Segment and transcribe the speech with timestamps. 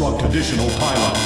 [0.00, 1.20] Construct additional pylons.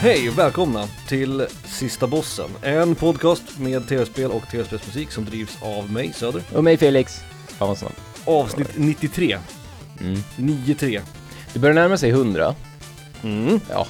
[0.00, 5.92] Hej och välkomna till Sista Bossen, en podcast med tv-spel och tv-spelsmusik som drivs av
[5.92, 6.42] mig, Söder.
[6.54, 7.20] Och mig Felix.
[7.58, 7.84] Snabbt.
[8.24, 9.38] Avsnitt 93,
[10.00, 10.18] Mm.
[10.36, 11.00] 9-3.
[11.52, 12.54] Det börjar närma sig 100.
[13.22, 13.60] Mm.
[13.70, 13.86] Ja,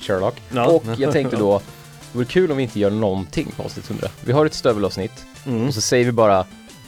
[0.00, 0.34] Sherlock.
[0.54, 0.66] Ja.
[0.66, 1.58] Och jag tänkte då,
[2.12, 4.08] det vore kul om vi inte gör någonting på avsnitt 100.
[4.24, 5.66] Vi har ett stövelavsnitt Mm.
[5.68, 6.46] och så säger vi bara,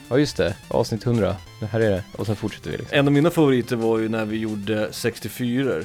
[0.09, 2.04] ja just det, avsnitt 100, det här är det.
[2.16, 2.98] Och sen fortsätter vi liksom.
[2.98, 5.84] En av mina favoriter var ju när vi gjorde 64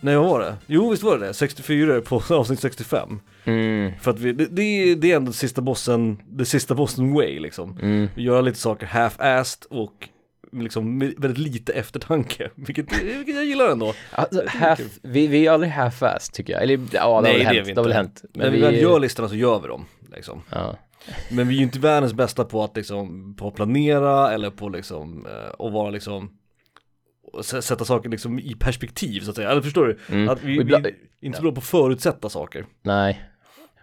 [0.00, 0.56] Nej vad var det?
[0.66, 1.34] Jo visst var det det?
[1.34, 5.60] 64 på avsnitt 65 Mm, För att vi, det, det, är- det är ändå sista
[5.62, 8.08] bossen, det sista bossen way liksom mm.
[8.14, 10.08] Vi gör lite saker half-assed och
[10.52, 15.72] liksom väldigt lite eftertanke Vilket, vilket jag gillar ändå Alltså, half, vi, vi är aldrig
[15.72, 16.62] half-fast tycker jag.
[16.62, 17.68] Eller ja, det har Nej, väl det är hänt.
[17.68, 17.98] vi Det har väl inte.
[17.98, 18.24] hänt.
[18.34, 19.84] När vi väl gör listorna så gör vi dem
[20.14, 20.76] liksom Ja.
[21.30, 24.68] Men vi är ju inte världens bästa på att liksom, på att planera eller på
[24.68, 26.28] liksom, eh, att vara liksom och
[27.42, 29.98] sätta saker liksom i perspektiv så att säga, eller förstår du?
[30.08, 30.28] Mm.
[30.28, 33.22] Att vi, ibland- vi inte så bra på att förutsätta saker Nej.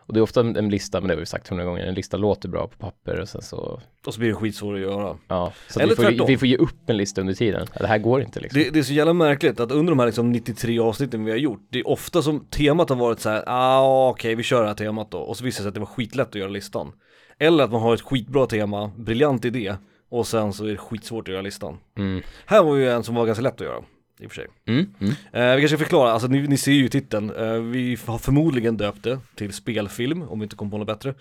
[0.05, 2.17] Och det är ofta en, lista, men det har vi sagt hundra gånger, en lista
[2.17, 5.53] låter bra på papper och sen så, Och så blir det skitsvårt att göra ja.
[5.69, 6.27] Så Eller vi, får, tvärtom.
[6.27, 7.67] vi får ge upp en lista under tiden.
[7.79, 8.61] Det här går inte liksom.
[8.61, 11.37] det, det är så jävla märkligt att under de här liksom 93 avsnitten vi har
[11.37, 14.67] gjort Det är ofta som temat har varit så här, ah okej vi kör det
[14.67, 16.91] här temat då Och så visar det sig att det var skitlätt att göra listan
[17.39, 19.75] Eller att man har ett skitbra tema, briljant idé
[20.13, 22.21] Och sen så är det skitsvårt att göra listan Mm.
[22.45, 23.83] Här var ju en som var ganska lätt att göra
[24.19, 24.93] i och för sig Mm.
[24.99, 25.13] Mm.
[25.33, 28.77] Eh, vi kanske ska förklara, alltså ni, ni ser ju titeln, eh, vi har förmodligen
[28.77, 31.15] döpt det till spelfilm om vi inte kom på något bättre.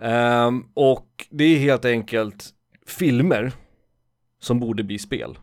[0.00, 2.50] Ehm, och det är helt enkelt
[2.86, 3.52] filmer
[4.40, 5.38] som borde bli spel,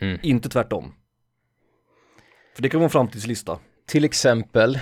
[0.00, 0.18] Mm.
[0.22, 0.92] inte tvärtom.
[2.54, 3.58] För det kan vara en framtidslista.
[3.86, 4.78] Till exempel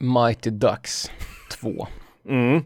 [0.00, 1.10] Mighty Ducks
[1.50, 1.86] 2.
[2.28, 2.62] Mm.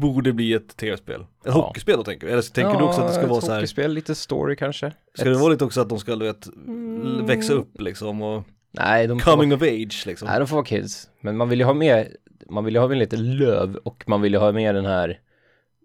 [0.00, 1.20] Borde bli ett tv-spel.
[1.20, 1.50] Ett Ja.
[1.52, 2.32] hockeyspel då tänker du?
[2.32, 4.90] Eller tänker du också att det ska ett vara så här, hockeyspel, lite story kanske?
[5.14, 8.22] ska Ett- det vara lite också att de ska du vet, l- växa upp liksom
[8.22, 10.28] och Nej, de får, coming of age liksom?
[10.28, 11.10] nej, de får vara kids.
[11.20, 12.16] Men man vill ju ha med,
[12.50, 15.20] man vill ju ha med lite löv och man vill ju ha med den här,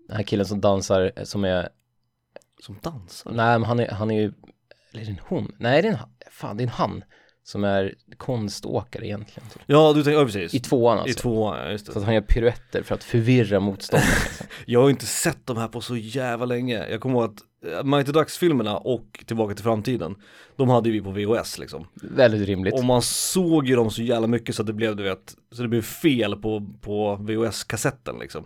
[0.07, 1.69] den här killen som dansar, som är,
[2.61, 3.31] Som dansar?
[3.31, 4.33] nej men han är, han är ju,
[4.91, 5.55] eller är det en hon?
[5.57, 5.97] Nej det är en,
[6.31, 7.03] fan det är en han.
[7.43, 9.49] Som är konståkare egentligen.
[9.49, 9.61] Typ.
[9.65, 10.53] Ja du tänker, ja precis.
[10.53, 11.19] I tvåan I alltså.
[11.19, 11.91] tvåan, ja just det.
[11.91, 14.11] Så att han gör piruetter för att förvirra motståndaren.
[14.29, 14.47] Liksom.
[14.65, 16.89] Jag har inte sett de här på så jävla länge.
[16.89, 20.15] Jag kommer ihåg att eh, Mighty Ducks-filmerna och Tillbaka till framtiden,
[20.55, 21.87] de hade vi på VHS liksom.
[21.93, 22.73] Väldigt rimligt.
[22.73, 25.61] Och man såg ju dem så jävla mycket så att det blev, du vet, så
[25.61, 28.45] det blev fel på, på VHS-kassetten liksom.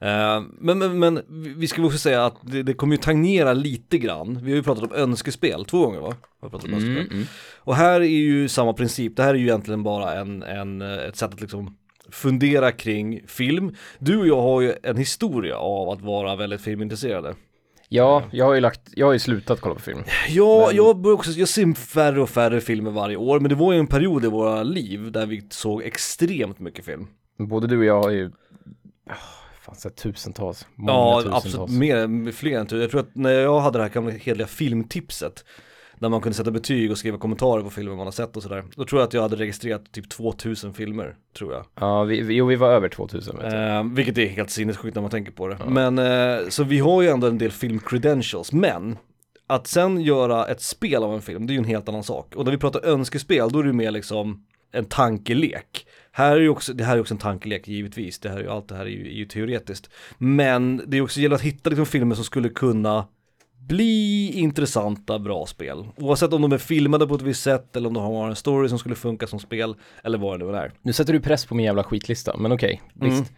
[0.00, 1.22] Eh, men, men, men
[1.58, 4.38] vi- ska också säga att det, det kommer ju tangera lite grann.
[4.42, 6.14] Vi har ju pratat om önskespel två gånger va?
[6.40, 6.74] Har pratat om.
[6.74, 7.24] Mm, mm.
[7.58, 10.94] Och här är ju samma princip, det här är ju egentligen bara en, en, eh,
[10.98, 11.76] ett sätt att liksom
[12.10, 13.74] fundera kring film.
[13.98, 17.34] Du och jag har ju en historia av att vara väldigt filmintresserade.
[17.88, 20.02] Ja, jag har ju lagt, jag har ju slutat kolla på film.
[20.28, 23.54] Ja, Men- jag, börjar också, jag ser färre och färre filmer varje år, men det
[23.54, 27.06] var ju en period i våra liv där vi såg extremt mycket film.
[27.38, 28.30] Både du och jag har ju,
[29.66, 31.44] fan sett tusentals, många ja, tusentals.
[31.44, 32.80] absolut, mer, fler än tur.
[32.80, 35.44] Jag tror att när jag hade det här gamla hederliga filmtipset,
[35.98, 38.64] där man kunde sätta betyg och skriva kommentarer på filmer man har sett och sådär,
[38.76, 41.64] då tror jag att jag hade registrerat typ 2000 filmer, tror jag.
[41.80, 43.52] Ja, vi, vi, jo vi var över 2000 vet.
[43.52, 45.58] Eh, vilket är helt sinnessjukt när man tänker på det.
[45.68, 48.98] Men, eh, så vi har ju ändå en del film credentials, men
[49.46, 52.34] att sen göra ett spel av en film, det är ju en helt annan sak.
[52.36, 55.86] Och när vi pratar önskespel, då är det ju mer liksom en tankelek.
[56.16, 58.68] Här är ju också, det här är också en tankelek givetvis, det här är allt
[58.68, 59.90] det här är ju, är ju teoretiskt.
[60.18, 63.06] Men det är också gäller att hitta liksom filmer som skulle kunna
[63.68, 65.86] bli intressanta, bra spel.
[65.96, 68.68] Oavsett om de är filmade på ett visst sätt eller om de har en story
[68.68, 69.74] som skulle funka som spel
[70.04, 70.72] eller vad det nu är.
[70.82, 73.10] Nu sätter du press på min jävla skitlista, men okej, Mm.
[73.10, 73.32] visst.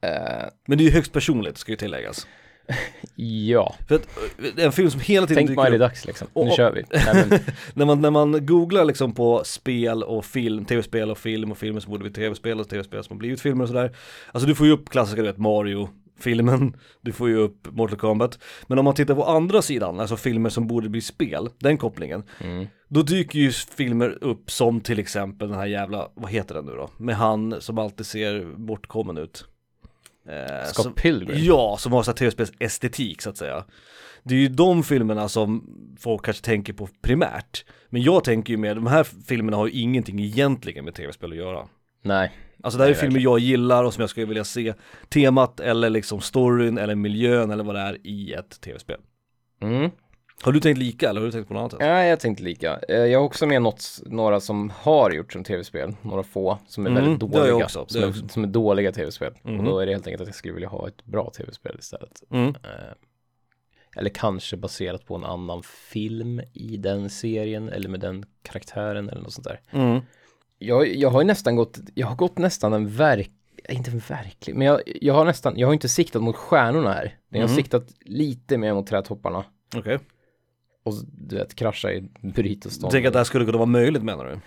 [0.00, 2.26] Eh, Men det är ju högst personligt, ska ju tilläggas.
[3.16, 4.08] ja, För att
[4.56, 6.28] eh, en film som hela tiden tänk upp, Ducks liksom.
[6.34, 6.82] Nu Och- och- kör vi.
[6.90, 7.38] Nej, men,
[7.74, 11.80] när man, när man googlar liksom på spel och film, tv-spel och film och filmer
[11.80, 13.96] som borde bli tv-spel och tv-spel som har blivit filmer och sådär.
[14.32, 17.98] Alltså du får ju upp klassiska, du vet, Mario, filmen, du får ju upp Mortal
[17.98, 18.38] Kombat.
[18.66, 22.22] Men om man tittar på andra sidan, alltså filmer som borde bli spel, den kopplingen,
[22.40, 22.66] mm.
[22.88, 26.72] då dyker ju filmer upp som till exempel den här jävla, vad heter den nu
[26.72, 26.90] då?
[26.96, 29.44] Med han som alltid ser bortkommen ut.
[30.28, 31.44] Eh, Scott som- Pilgrim.
[31.44, 33.64] Ja, som har så här tv-spelsestetik så att säga.
[34.22, 35.64] Det är ju de filmerna som
[36.00, 37.64] folk kanske tänker på primärt.
[37.88, 41.36] Men jag tänker ju mer, de här filmerna har ju ingenting egentligen med tv-spel att
[41.38, 41.66] göra.
[42.02, 42.32] Nej,
[42.62, 44.74] Alltså det här är Nej, filmer jag gillar och som jag skulle vilja se
[45.08, 49.00] temat eller liksom storyn eller miljön eller vad det är i ett tv-spel.
[49.62, 49.90] Mm.
[50.42, 51.86] Har du tänkt lika eller har du tänkt på något annat?
[51.88, 52.78] Ja, jag tänkte lika.
[52.88, 56.86] Eh, Jag har också med något, några som har gjort som tv-spel, några få, som
[56.86, 57.64] är Mm, väldigt har dåliga.
[57.64, 58.28] också, det som, har är, också.
[58.28, 59.34] som är dåliga tv-spel.
[59.42, 59.58] Mhm.
[59.58, 62.22] Och då är det helt enkelt att jag skulle vilja ha ett bra tv-spel istället.
[62.30, 62.48] Mm.
[62.48, 62.92] Eh,
[63.96, 69.22] eller kanske baserat på en annan film i den serien eller med den karaktären eller
[69.22, 69.60] något sånt där.
[69.70, 70.00] Mm.
[70.58, 73.30] Jag, jag har ju nästan gått, jag har gått nästan en verk,
[73.68, 77.16] inte verklig, men jag, jag har nästan, jag har inte siktat mot stjärnorna här.
[77.30, 77.56] Jag har Mhm.
[77.56, 79.44] siktat lite mer mot trädtopparna.
[79.76, 79.98] Okej.
[80.86, 80.94] Och
[81.28, 84.24] du vet, krascha i Burritos Du tänker att det här skulle kunna vara möjligt menar
[84.24, 84.38] du?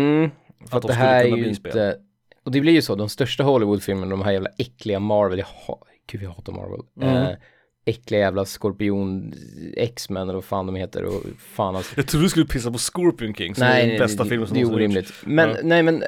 [0.00, 1.98] Mm, Att för att de det här är ju inte,
[2.44, 5.82] och det blir ju så, de största Hollywoodfilmerna, de här jävla äckliga Marvel, jag ha,
[6.06, 6.80] gud jag hatar Marvel.
[7.00, 7.16] Mm.
[7.16, 7.36] Eh,
[7.84, 9.34] äckliga jävla Skorpion,
[9.76, 11.92] X-Men eller vad fan de heter och fan alltså.
[11.96, 14.28] Jag trodde du skulle pissa på Scorpion King som är Nej, den nej, bästa det,
[14.30, 15.12] filmen som det är någonsin orimligt.
[15.24, 15.56] Men, Ja.
[15.62, 16.02] nej men,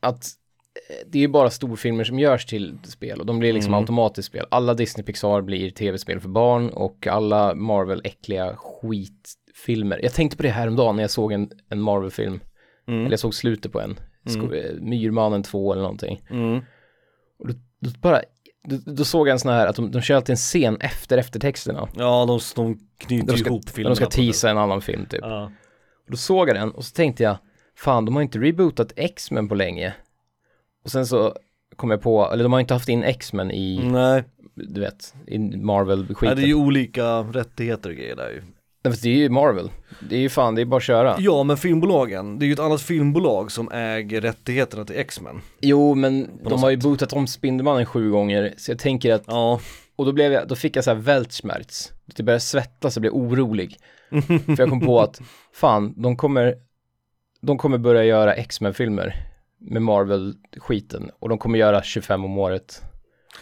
[0.00, 0.26] att
[1.06, 3.80] det är ju bara storfilmer som görs till spel och de blir liksom Mm.
[3.82, 4.46] automatiskt spel.
[4.50, 10.00] Alla Disney Pixar blir tv-spel för barn och alla Marvel äckliga skitfilmer.
[10.02, 12.40] Jag tänkte på det här om dagen när jag såg en, en Marvel-film.
[12.88, 13.00] Mm.
[13.00, 14.00] Eller jag såg slutet på en.
[14.26, 16.22] Sko- eh, Myrmannen 2 eller någonting.
[16.30, 16.58] Mm.
[17.38, 18.22] Och då, då bara,
[18.68, 21.18] då, då såg jag en sån här att de, de kör alltid en scen efter
[21.18, 21.88] eftertexterna.
[21.96, 23.90] Ja, de, de knyter De ska, ihop filmerna.
[23.94, 25.20] de ska teasa en annan film typ.
[25.22, 25.44] Ja.
[26.04, 27.36] Och då såg jag den och så tänkte jag,
[27.76, 29.94] fan de har inte rebootat X-Men på länge.
[30.84, 31.34] Och sen så
[31.76, 34.24] kom jag på, eller de har inte haft in X-Men i, Nej,
[34.54, 36.28] du vet, i Marvel-skiten.
[36.28, 38.42] Nej, det är ju olika rättigheter och grejer där ju.
[38.82, 39.70] Nej, det är ju Marvel.
[40.08, 41.16] Det är ju fan, det är bara att köra.
[41.18, 45.40] Ja, men filmbolagen, det är ju ett annat filmbolag som äger rättigheterna till X-Men.
[45.60, 49.22] Jo, men de något har ju bootat om Spindelmannen sju gånger, så jag tänker att,
[49.26, 49.60] Ja,
[49.96, 51.92] och då blev jag, då fick jag så här Weltschmerz.
[52.16, 53.76] Det började svettas och blev orolig.
[54.26, 55.20] För jag kom på att,
[55.52, 56.54] fan, de kommer,
[57.40, 59.29] de kommer börja göra X-Men-filmer
[59.60, 62.82] med Marvel-skiten och de kommer göra 25 om året.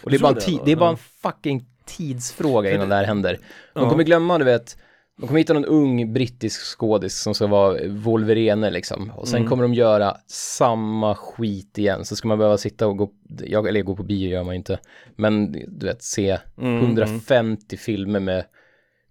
[0.03, 2.95] Och det är, bara en det, ti- det är bara en fucking tidsfråga innan det-
[2.95, 3.39] här händer.
[3.73, 4.77] De kommer glömma, du vet,
[5.17, 9.11] de kommer hitta någon ung brittisk skådis som ska vara Wolverine liksom.
[9.15, 9.49] Och sen Mm.
[9.49, 12.05] kommer de göra samma skit igen.
[12.05, 13.11] Så ska man behöva sitta och gå,
[13.45, 14.79] jag, eller gå på bio gör man ju inte.
[15.15, 18.45] Men du vet, se Mm, 150 filmer med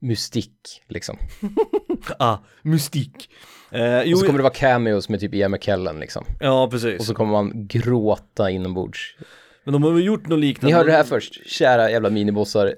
[0.01, 1.17] mystik liksom.
[2.19, 3.29] ah, mystik.
[3.71, 6.25] Eh, jo, Och så kommer det vara cameos med typ Ian McKellen liksom.
[6.41, 7.01] ja precis.
[7.01, 9.17] Och så kommer man gråta inombords.
[9.65, 10.67] Men de har väl gjort något liknande.
[10.67, 12.75] Ni hörde det här först, kära jävla minibossar.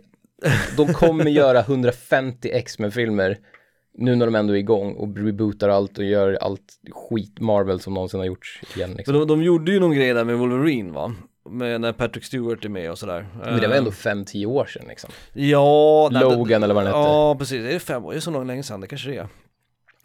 [0.76, 3.38] De kommer göra 150 X-Men-filmer
[3.98, 7.94] nu när de ändå är igång och rebootar allt och gör allt skit Marvel som
[7.94, 8.94] någonsin har gjorts igen.
[8.96, 9.14] Liksom.
[9.14, 11.14] de, de gjorde ju någon grej där med Wolverine va?
[11.50, 13.26] Med när Patrick Stewart är med och sådär.
[13.44, 15.10] Men det var Eh, ändå 5-10 år sedan liksom.
[15.32, 17.08] Ja, nej, Logan det, eller vad den hette.
[17.08, 17.64] Ja, precis.
[17.64, 18.10] Är det fem år?
[18.10, 18.80] Är det så långt länge sedan?
[18.80, 19.28] Det kanske det är.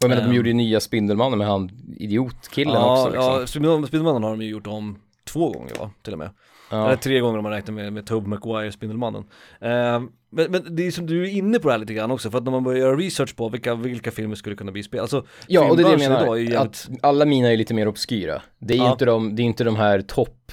[0.02, 0.36] Jag menar, de Ehm.
[0.36, 3.34] gjorde ju nya Spindelmannen med han idiotkillen ja, också liksom.
[3.42, 5.92] Ja, Spindelmannen Spindelmannen har de ju gjort om två gånger va?
[6.04, 6.30] Till och med.
[6.72, 6.86] Ja.
[6.88, 9.24] Eller tre gånger om man räknar med, med Tobey Maguire, Spindelmannen.
[9.62, 12.32] Eh, men, men det är som du är inne på det här lite grann också,
[12.32, 15.00] för att när man börjar göra research på vilka, vilka filmer skulle kunna bli spel,
[15.00, 16.36] alltså Ja, och det är det jag menar.
[16.36, 18.42] ju jävligt- Att alla mina är lite mer obskyra.
[18.60, 18.92] Det är ju Ja.
[18.92, 20.52] inte de, det är inte de här topp,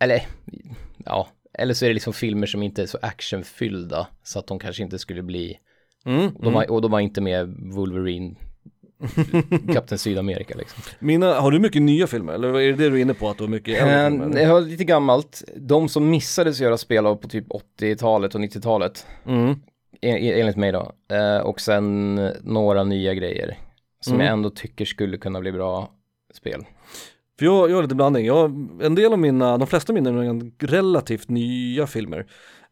[0.00, 0.22] eller,
[1.04, 4.58] ja, eller så är det liksom filmer som inte är så actionfyllda, så att de
[4.58, 5.58] kanske inte skulle bli,
[6.06, 8.34] mm, och de, har, och de har inte med Wolverine,
[9.74, 10.82] Kapten Sydamerika liksom.
[10.98, 12.32] Mina, har du mycket nya filmer?
[12.32, 14.40] Eller är det det du är inne på, att du har mycket äldre Eh, filmer?
[14.40, 19.06] Jag har lite gammalt, de som missades göra spel av på typ 80-talet och 90-talet,
[19.26, 19.54] Mm.
[20.00, 23.58] en- enligt mig då, Eh, och sen några nya grejer
[24.00, 24.26] som Mm.
[24.26, 25.90] jag ändå tycker skulle kunna bli bra
[26.34, 26.64] spel.
[27.38, 30.10] För jag, jag har lite blandning, jag, en del av mina, de flesta av mina
[30.24, 32.18] är relativt nya filmer.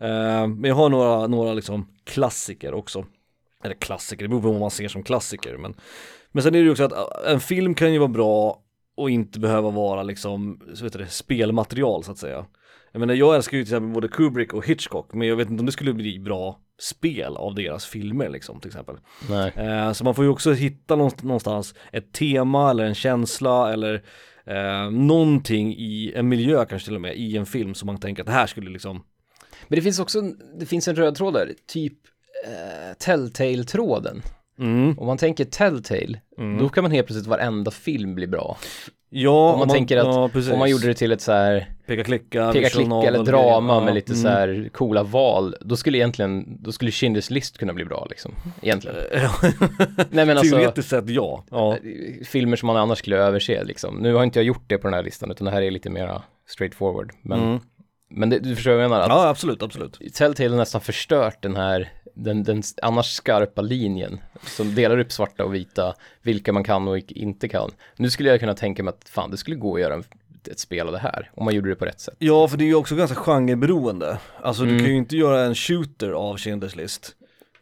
[0.00, 3.04] Eh, men jag har några, några liksom klassiker också.
[3.64, 5.56] Eller klassiker, det beror på vad man ser som klassiker.
[5.56, 5.75] Men,
[6.33, 8.61] men sen är det ju också att äh, en film kan ju vara bra
[8.97, 12.47] och inte behöva vara liksom, så du det, spelmaterial så att säga.
[12.92, 15.61] Jag menar jag älskar ju till exempel både Kubrick och Hitchcock, men jag vet inte
[15.61, 18.97] om det skulle bli bra spel av deras filmer liksom till exempel.
[19.56, 23.94] Eh, så man får ju också hitta någonst- någonstans ett tema eller en känsla eller
[24.47, 28.23] eh, någonting i en miljö kanske till och med i en film som man tänker
[28.23, 29.04] att det här skulle liksom
[29.68, 30.21] Men det finns också,
[30.59, 31.99] det finns en röd tråd där, typ
[32.45, 34.23] eh, Telltale-tråden.
[34.59, 36.59] mm, Om man tänker Telltale, Mm.
[36.59, 38.57] då kan man helt plötsligt varenda film bli bra.
[39.17, 40.53] Ja, Om man tänker att- ja.
[40.53, 43.81] Om man gjorde det till ett så här peka klicka, peka klicka eller drama grejer.
[43.85, 44.23] med Ja, lite mm.
[44.23, 48.35] så här coola val, då skulle egentligen, då skulle Schindler's list kunna bli bra liksom,
[48.63, 48.97] egentligen.
[49.13, 49.31] Ja,
[50.11, 51.45] Nej men alltså, Teoretiskt sett ja.
[51.51, 51.77] ja.
[52.25, 53.95] filmer som man annars skulle överse liksom.
[53.97, 55.91] Nu har inte jag gjort det på den här listan, utan det här är lite
[55.91, 57.13] mera straightforward.
[57.23, 57.61] Men, Mm.
[58.16, 59.02] Men det, du förstår vad jag menar?
[59.02, 60.14] Att Ja, absolut, absolut.
[60.14, 65.44] Telltale har nästan förstört den här, den, den annars skarpa linjen som delar upp svarta
[65.44, 67.71] och vita, vilka man kan och inte kan.
[67.97, 70.04] Nu skulle jag kunna tänka mig att fan, det skulle gå att göra en
[70.50, 72.14] ett spel av det här, om man gjorde det på rätt sätt.
[72.18, 74.18] Ja, för det är ju också ganska genreberoende.
[74.42, 74.83] Alltså du Mm.
[74.83, 77.12] kan ju inte göra en shooter av Schindler's list.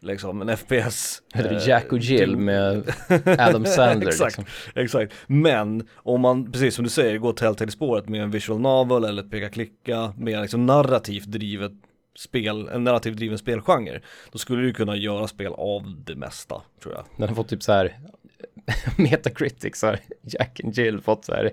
[0.03, 1.21] Liksom, en FPS.
[1.33, 2.93] Det eh, Jack och Jill med
[3.39, 4.37] Adam Sandler Exakt.
[4.37, 4.45] liksom.
[4.75, 9.23] Exakt, men om man, precis som du säger, går Telltale-spåret med en visual novel eller
[9.23, 11.71] ett peka-klicka, med liksom narrativt drivet
[12.17, 16.93] spel, en narrativt driven spelgenre, då skulle du kunna göra spel av det mesta, tror
[16.95, 17.05] jag.
[17.17, 17.97] Den har fått typ så här
[18.97, 21.51] Metacritic så har Jack and Jill fått så här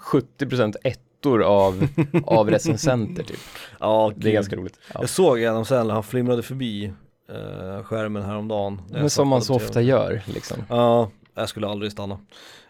[0.00, 1.88] 70% ettor av,
[2.24, 3.38] av recensenter typ.
[3.80, 4.78] Ja, Det är ganska roligt.
[4.94, 5.00] Ja.
[5.00, 6.92] Jag såg Adam Sandler, han flimrade förbi
[7.28, 8.82] eh, skärmen häromdagen.
[8.90, 9.64] Men som man så TV.
[9.66, 10.56] ofta gör liksom.
[10.68, 12.14] Ja, jag skulle aldrig stanna.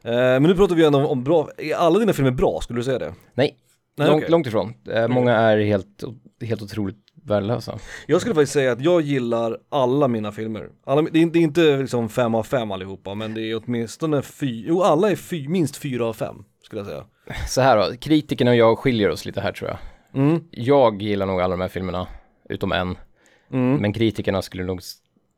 [0.02, 2.78] Eh, men nu pratar vi ändå om, om bra, är alla dina filmer bra, skulle
[2.78, 3.14] du säga det?
[3.34, 3.56] Nej,
[3.98, 4.30] Nej, långt, okej.
[4.30, 4.74] långt ifrån.
[4.90, 6.04] Eh, många är helt,
[6.42, 7.78] helt otroligt värdelösa.
[8.06, 10.68] Jag skulle faktiskt säga att jag gillar alla mina filmer.
[10.86, 14.22] Alla, det, är, det är inte liksom fem av fem allihopa, men det är åtminstone
[14.22, 17.04] fy, jo alla är fy, minst fyra av fem, skulle jag säga.
[17.48, 19.78] Så här då, kritikerna och jag skiljer oss lite här tror jag.
[20.22, 22.06] Mm, Jag gillar nog alla de här filmerna,
[22.48, 22.96] utom en.
[23.52, 23.76] Mm.
[23.76, 24.80] Men kritikerna skulle nog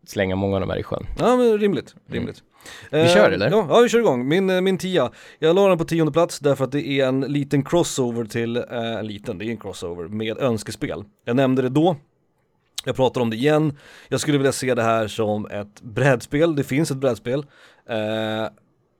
[0.06, 1.06] slänga många av de här i sjön.
[1.18, 2.42] Ja men rimligt, rimligt.
[2.90, 3.06] Mm.
[3.06, 3.50] Vi kör, eller?
[3.50, 4.28] Ja, ja vi kör igång.
[4.28, 7.20] Min, eh, min tia, jag la den på tionde plats därför att det är en
[7.20, 11.04] liten crossover till, eh, en liten, det är en crossover med önskespel.
[11.24, 11.96] Jag nämnde det då,
[12.84, 13.78] jag pratar om det igen.
[14.08, 17.46] Jag skulle vilja se det här som ett brädspel, det finns ett brädspel.
[17.88, 18.48] Eh,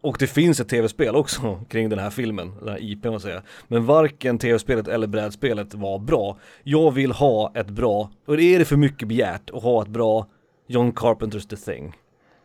[0.00, 3.42] och det finns ett tv-spel också kring den här filmen, den här IP man säger.
[3.68, 6.38] Men varken tv-spelet eller brädspelet var bra.
[6.62, 9.88] Jag vill ha ett bra, och det är det för mycket begärt att ha ett
[9.88, 10.26] bra
[10.66, 11.96] John Carpenters The Thing.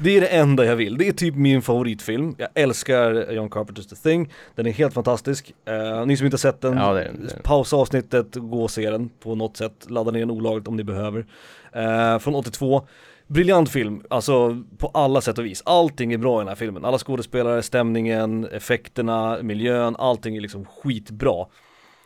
[0.00, 2.34] Det är det enda jag vill, det är typ min favoritfilm.
[2.38, 5.54] Jag älskar John Carpenters The Thing, den är helt fantastisk.
[5.64, 8.90] Eh, ni som inte har sett den, Ja, det det pausa avsnittet, gå och se
[8.90, 11.26] den på något sätt, ladda ner den olagligt om ni behöver.
[11.72, 12.86] Eh, från 82,
[13.28, 15.62] briljant film, alltså på alla sätt och vis.
[15.66, 20.64] Allting är bra i den här filmen, alla skådespelare, stämningen, effekterna, miljön, allting är liksom
[20.64, 21.46] skitbra.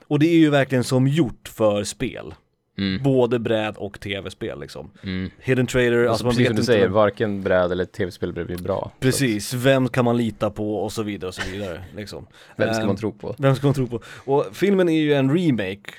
[0.06, 2.34] Och det är ju verkligen som gjort för spel.
[2.78, 3.02] Mm.
[3.02, 4.90] Både bräd och tv-spel liksom.
[5.02, 5.30] Mm.
[5.38, 8.62] Hidden Trader, Alltså, man precis vet som du inte säger, varken bräd eller tv-spel blir
[8.62, 8.90] bra.
[9.00, 12.26] Precis, vem kan man lita på och så vidare och så vidare liksom.
[12.56, 13.34] Vem ska Ehm, man tro på?
[13.38, 14.00] Vem ska man tro på?
[14.24, 15.92] Och filmen är ju en remake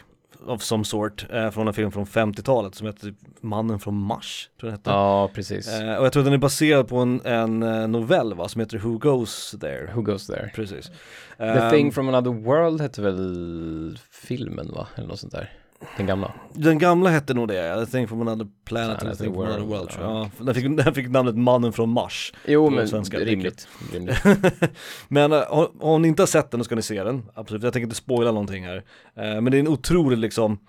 [0.45, 4.50] of some sort, eh, från en film från 50-talet som heter typ Mannen från Mars,
[4.59, 4.89] tror jag den hette.
[4.89, 5.79] Ja, precis.
[5.79, 8.59] Eh, och jag tror att den är baserad på en, en eh, novell va, som
[8.62, 9.91] heter Who Goes There.
[9.95, 10.51] Who goes there?
[10.55, 10.91] Precis.
[11.38, 14.88] The Ehm, thing from another world hette väl filmen va?
[14.95, 15.50] Eller något sånt där.
[15.98, 16.32] Den gamla.
[16.54, 17.86] Den gamla hette nog det, ja.
[17.86, 20.30] The Thing from Another Planet, Planet The Thing from Another World ja.
[20.38, 22.34] Ja, den, fick, den fick namnet Mannen från Mars.
[22.48, 23.68] Jo, men svenska, rimligt.
[23.94, 24.24] rimligt.
[25.08, 27.63] Men eh, har, om ni inte har sett den då ska ni se den, absolut.
[27.63, 28.78] Jag tänker inte spoila någonting här.
[29.16, 30.60] Eh, men det är en otrolig liksom,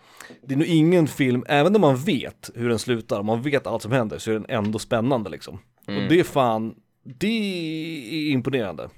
[0.46, 3.66] det är nog ingen film, även om man vet hur den slutar, om man vet
[3.66, 5.58] allt som händer så är den ändå spännande liksom.
[5.86, 6.02] Mm.
[6.02, 8.88] Och det är fan, det är imponerande.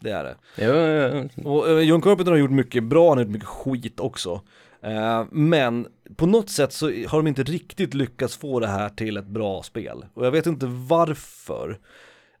[0.00, 0.36] Det är det.
[0.56, 1.50] Jo, jo, jo.
[1.50, 4.40] Och eh, John Carpenter har gjort mycket bra, han har gjort mycket skit också.
[4.82, 9.16] Eh, men på något sätt så har de inte riktigt lyckats få det här till
[9.16, 10.04] ett bra spel.
[10.14, 11.78] Och jag vet inte varför.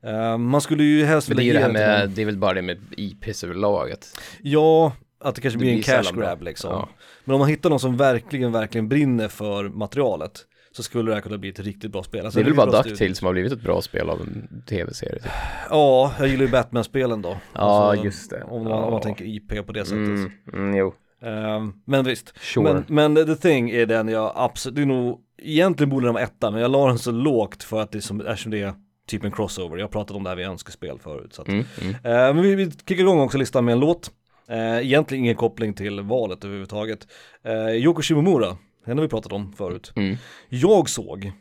[0.02, 2.26] Eh, man skulle ju helst det det vilja här ge till någon- med, det är
[2.26, 4.92] väl bara det med IPs överlag att Ja,
[5.24, 6.70] att det kanske Det blir en cash grab liksom.
[6.70, 6.88] Ja.
[7.24, 11.20] Men om man hittar någon som verkligen, verkligen brinner för materialet så skulle det här
[11.20, 12.24] kunna bli ett riktigt bra spel.
[12.24, 15.18] Alltså, det är väl bara DuckTales som har blivit ett bra spel av en tv-serie
[15.22, 15.30] typ.
[15.70, 17.36] Ja, jag gillar ju Batman-spelen då.
[17.54, 18.42] Ja, just det.
[18.42, 19.02] Om man, om man Ja.
[19.02, 19.96] tänker IP på det sättet.
[19.98, 20.94] Mm, mm, jo.
[21.22, 22.38] Ehm, men visst.
[22.38, 22.84] Sure.
[22.88, 26.24] Men, men The Thing är den jag absolut, det är nog, egentligen borde den vara
[26.24, 28.74] etta, men jag la den så lågt för att det är som, eftersom det är
[29.06, 29.76] typ en crossover.
[29.76, 31.32] Jag har pratat om det här vid önskespel förut.
[31.34, 31.94] Så att, Mm, mm.
[31.94, 34.10] Eh, men vi, vi kickar igång också listan med en låt.
[34.48, 37.06] Eh, egentligen ingen koppling till valet överhuvudtaget.
[37.48, 39.92] Uh, Yoko Shimomura, henne har vi pratat om förut.
[39.96, 40.16] Mm.
[40.48, 41.32] Jag såg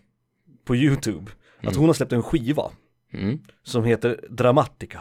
[0.65, 1.75] på YouTube att Mm.
[1.79, 2.63] hon har släppt en skiva
[3.13, 3.39] Mm.
[3.63, 5.00] som heter Dramatica.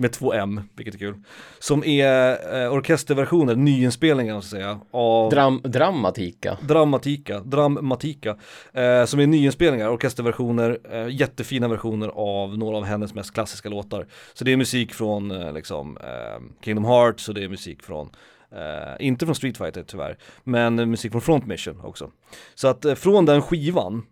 [0.00, 1.14] Med två M, vilket är kul.
[1.58, 6.58] Som är eh, orkesterversioner, nyinspelningar så att säga, av Dram dramatika.
[6.60, 8.36] Dramatika, Dramatika,
[8.72, 14.06] eh, som är nyinspelningar, orkesterversioner, eh, jättefina versioner av några av hennes mest klassiska låtar.
[14.34, 18.10] Så det är musik från eh, liksom eh, Kingdom Hearts och det är musik från
[18.52, 22.10] eh, inte från Street Fighter tyvärr, men musik från Front Mission också.
[22.54, 24.06] Så att eh, från den skivan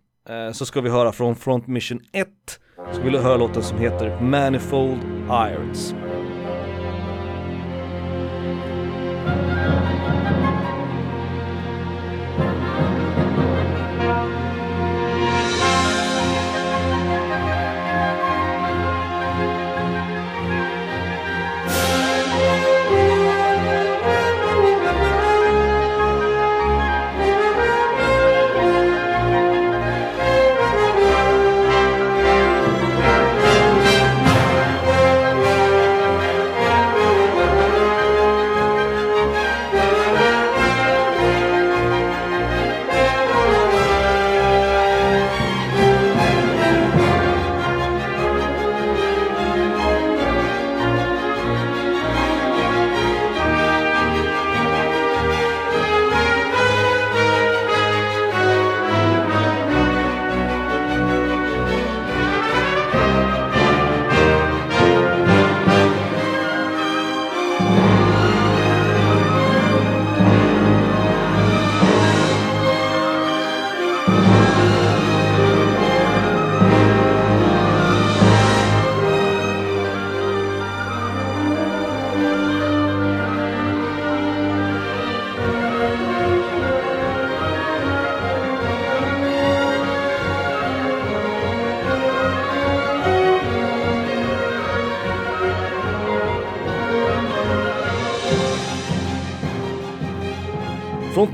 [0.52, 2.28] så ska vi höra från Front Mission 1,
[2.92, 5.94] så vill du höra låten som heter Manifold Irons.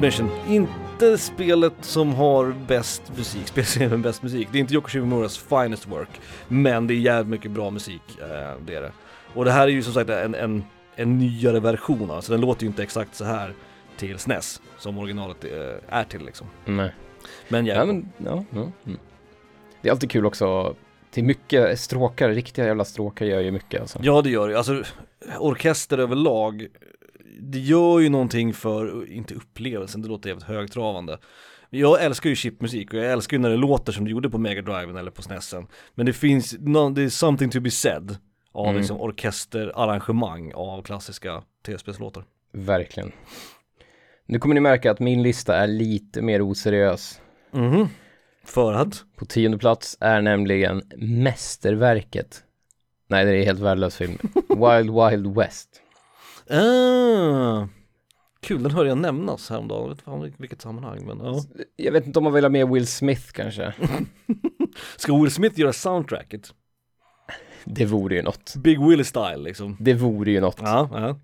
[0.02, 4.49] Mission, inte spelet som har bäst musik, spelserien med bäst musik.
[4.52, 6.09] Det är inte Yoko Shimamuras finest work,
[6.49, 8.92] men det är jävligt mycket bra musik, eh, det är det.
[9.35, 10.64] Och det här är ju som sagt en, en,
[10.97, 13.54] en nyare version av så den låter ju inte exakt så här
[13.97, 16.47] till SNES, som originalet eh, är till liksom.
[16.64, 16.94] Nej.
[17.49, 18.71] Men Ja, men, ja, ja.
[18.87, 18.99] Mm.
[19.82, 20.75] Det är alltid kul också,
[21.11, 23.99] till mycket stråkar, riktiga jävla stråkar gör ju mycket alltså.
[24.02, 24.82] Ja det gör det alltså
[25.38, 26.68] orkester överlag,
[27.41, 31.19] det gör ju någonting för, inte upplevelsen, det låter jävligt högtravande.
[31.71, 34.39] Jag älskar ju chipmusik och jag älskar ju när det låter som det gjorde på
[34.39, 35.67] Mega Driven eller på SNESen.
[35.95, 38.17] Men det finns, no, det är something to be said
[38.53, 38.77] av Mm.
[38.79, 42.25] liksom orkesterarrangemang av klassiska tv-spelslåtar.
[42.53, 43.12] Verkligen.
[44.27, 47.21] Nu kommer ni märka att min lista är lite mer oseriös.
[47.51, 47.89] Mhm.
[48.45, 48.97] Förhand?
[49.17, 52.45] På tionde plats är nämligen mästerverket.
[53.09, 54.19] Nej, det är helt värdelös film.
[54.49, 55.81] Wild Wild West.
[56.50, 57.69] Ah,
[58.41, 61.43] kul, den hörde jag nämnas häromdagen, jag vet inte vilket sammanhang men ja.
[61.76, 63.75] Jag vet inte om man vill ha med Will Smith kanske.
[64.97, 66.55] Ska Will Smith göra soundtracket?
[67.65, 68.55] Det vore ju något.
[68.57, 69.76] Big Willie style liksom.
[69.81, 70.59] Det vore ju något.
[70.61, 71.21] Ja, ja.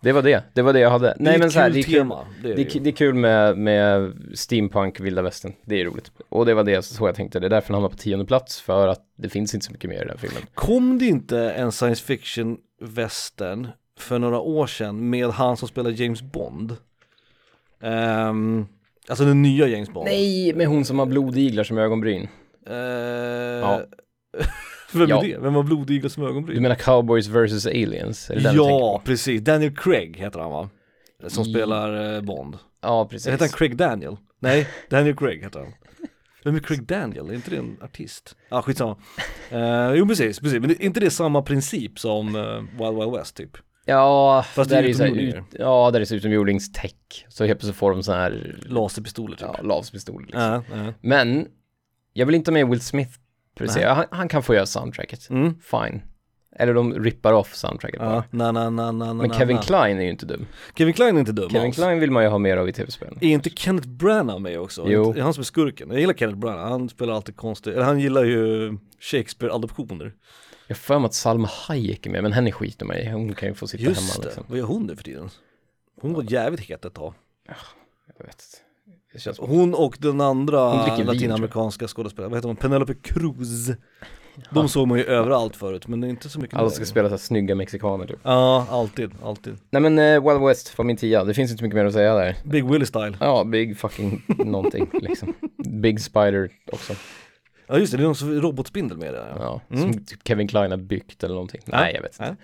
[0.00, 0.44] Det var det.
[0.54, 1.06] Det var det jag hade.
[1.06, 1.94] Det är Nej men så här, det är kul.
[1.94, 2.26] tema.
[2.42, 5.52] Det är Det det kul med, med steampunk vilda västern.
[5.64, 6.12] Det är roligt.
[6.28, 7.40] Och det var det så jag tänkte.
[7.40, 8.60] Det är därför den hamnar på tionde plats.
[8.60, 10.42] För att det finns inte så mycket mer i den filmen.
[10.54, 13.68] Kom det inte en science fiction western
[14.00, 16.76] för några år sedan med han som spelar James Bond?
[17.82, 18.66] Ehm,
[19.08, 20.04] alltså den nya James Bond.
[20.06, 22.28] Nej, med hon som har blodiglar som ögonbryn.
[22.66, 23.80] Eh, Ja.
[24.92, 25.24] Vem Ja.
[25.24, 25.38] är det?
[25.38, 26.56] Vem har blodiglar som ögonbryn?
[26.56, 28.30] Du menar Cowboys vs Aliens?
[28.54, 29.40] Ja, precis.
[29.40, 30.68] Daniel Craig heter han va?
[31.26, 32.58] Som I- spelar eh, Bond.
[32.82, 33.32] Ja, precis.
[33.32, 34.16] heter han Craig Daniel?
[34.40, 35.68] Nej, Daniel Craig heter han.
[36.44, 37.30] Vem är Craig Daniel?
[37.30, 38.36] Är inte det en artist?
[38.48, 38.96] Ja, ah, skitsamma.
[39.52, 40.60] Uh, jo, precis, precis.
[40.60, 42.56] Men är inte det samma princip som eh,
[42.86, 43.56] Wild Wild West typ?
[43.88, 47.26] Ja, Fast det där är är ju ut, ja, där är det utomjordingstech.
[47.28, 49.48] Så helt plötsligt får de så här, Laserpistoler typ.
[49.54, 50.42] ja, lavspistoler liksom.
[50.42, 50.92] Ja, ja.
[51.00, 51.46] Men,
[52.12, 53.10] jag vill inte ha med Will Smith.
[53.86, 55.30] Han, han kan få göra soundtracket.
[55.30, 55.54] Mm.
[55.60, 56.02] Fine.
[56.56, 58.24] Eller de rippar off soundtracket bara.
[58.30, 59.62] Na, na, na, na, Men na, Kevin na.
[59.62, 60.46] Klein är ju inte dum.
[60.74, 61.76] Kevin Klein är inte dum Kevin alls.
[61.76, 63.18] Klein vill man ju ha mer av i tv-spelen.
[63.20, 64.84] Är inte Kenneth Branagh med också?
[64.86, 65.12] Jo.
[65.12, 65.90] Det är han som är skurken.
[65.90, 70.12] Jag gillar Kenneth Branagh, han spelar alltid konstigt, eller han gillar ju Shakespeare-adoptioner.
[70.68, 73.10] Jag har för mig att Salma Hayek är med, men henne skiter man i.
[73.10, 74.44] Hon kan ju få sitta Just hemma det, liksom.
[74.48, 75.30] vad gör hon nu för tiden?
[76.00, 77.14] Hon var jävligt het ett tag.
[78.18, 78.44] Jag vet.
[79.12, 79.48] Det känns som...
[79.50, 82.56] Hon och den andra latinamerikanska skådespelaren, vad heter hon?
[82.56, 83.70] Penelope Cruz.
[84.50, 87.08] De såg man ju överallt förut, men det är inte så mycket Alla ska spela
[87.08, 88.18] så här snygga mexikaner typ.
[88.22, 89.56] Ja, alltid, alltid.
[89.70, 92.14] Nej men eh, Wild West var min tia, det finns inte mycket mer att säga
[92.14, 92.36] där.
[92.44, 93.16] Big Willie style.
[93.20, 95.34] Ja, Big fucking någonting liksom.
[95.68, 96.94] Big Spider också.
[97.68, 99.26] Ja just det, det är någon som- robotspindel med det.
[99.38, 99.60] Ja.
[99.70, 99.82] Mm.
[99.92, 101.60] som typ Kevin Klein har byggt eller någonting.
[101.64, 101.80] Ja.
[101.80, 102.36] Nej, jag vet inte.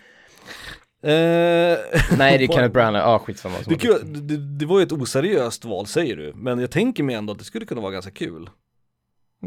[1.02, 1.78] Eh,
[2.18, 3.54] Nej, det är Kenneth Branagh, ja skitsamma.
[3.62, 7.02] som Det, kul, det, det var ju ett oseriöst val säger du, men jag tänker
[7.02, 8.50] mig ändå att det skulle kunna vara ganska kul.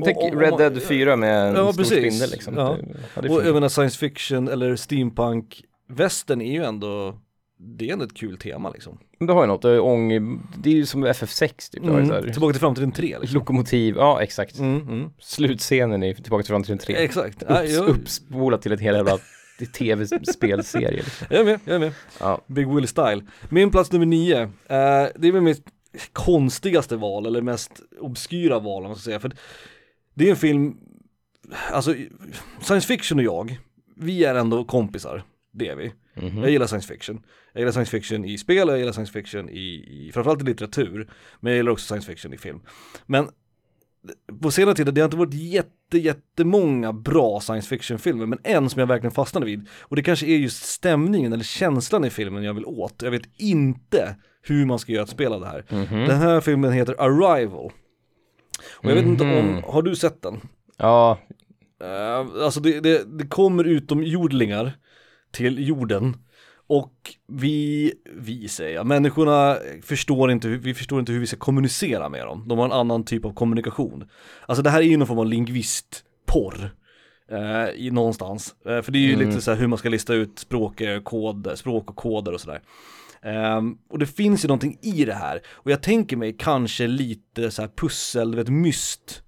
[0.06, 1.98] Tänk Red Dead 4 med en Ja, stor precis.
[1.98, 2.54] spindel liksom.
[2.58, 2.78] Ja.
[2.82, 7.20] Det, ja, det Och jag menar science fiction eller steampunk, västern är ju ändå,
[7.58, 8.98] det är ändå ett kul tema liksom.
[9.20, 10.10] Du har ju något, det är, ång,
[10.58, 11.84] det är ju som FF6 typ.
[11.84, 12.12] Mm.
[12.12, 13.39] Här, Tillbaka till framtiden 3 liksom.
[13.39, 14.60] Lokomotiv, ja exakt.
[14.60, 15.10] Mm, mm.
[15.20, 16.96] Slutscenen i Tillbaka till framtiden 3.
[16.96, 19.17] Exakt, Upps, jag, uppspolat till ett helt jävla
[19.65, 20.91] tv-spelserie.
[20.91, 21.28] Liksom.
[21.30, 21.93] jag är med, jag är med.
[22.20, 22.41] Ja.
[22.48, 23.22] Big Willie style.
[23.50, 24.50] Min plats nummer nio, eh,
[25.15, 25.65] det är väl mitt
[26.13, 29.20] konstigaste val eller mest obskyra val om man ska säga.
[29.20, 29.32] För
[30.13, 30.78] det är en film,
[31.72, 31.96] alltså
[32.62, 33.60] science fiction och jag,
[33.96, 35.91] vi är ändå kompisar, det är vi.
[36.21, 36.38] Mhm.
[36.38, 37.21] Jag gillar science fiction.
[37.53, 39.60] Jag gillar science fiction i spel, jag gillar science fiction i,
[40.08, 41.10] i framförallt i litteratur.
[41.39, 42.60] Men jag gillar också science fiction i film.
[43.06, 43.27] Men
[44.41, 48.80] på senare tid, det har inte varit jätte, jättemånga bra science fiction-filmer, men en som
[48.80, 49.67] jag verkligen fastnade vid.
[49.82, 53.01] Och det kanske är just stämningen eller känslan i filmen jag vill åt.
[53.01, 55.65] Jag vet inte hur man ska göra ett spel av det här.
[55.69, 56.08] Mhm.
[56.08, 57.71] Den här filmen heter Arrival.
[58.77, 59.63] Och jag vet inte om, Mhm.
[59.63, 60.39] har du sett den?
[60.77, 61.19] Ja,
[61.84, 64.77] Uh, alltså det, det, det kommer utomjordingar
[65.32, 66.18] till jorden
[66.70, 66.94] och
[67.28, 72.26] vi, vi säger jag, människorna förstår inte, vi förstår inte hur vi ska kommunicera med
[72.26, 72.46] dem.
[72.48, 74.10] De har en annan typ av kommunikation.
[74.46, 76.76] Alltså det här är ju någon form av lingvistporr.
[77.32, 78.56] eh, i någonstans.
[78.66, 79.30] Eh, för det är ju Mm.
[79.30, 82.42] lite så här hur man ska lista ut språk, eh, kod, språk och koder och
[82.42, 82.62] sådär.
[83.22, 85.42] Ehm, och det finns ju någonting i det här.
[85.48, 89.24] Och jag tänker mig kanske lite så här pussel, du vet myst.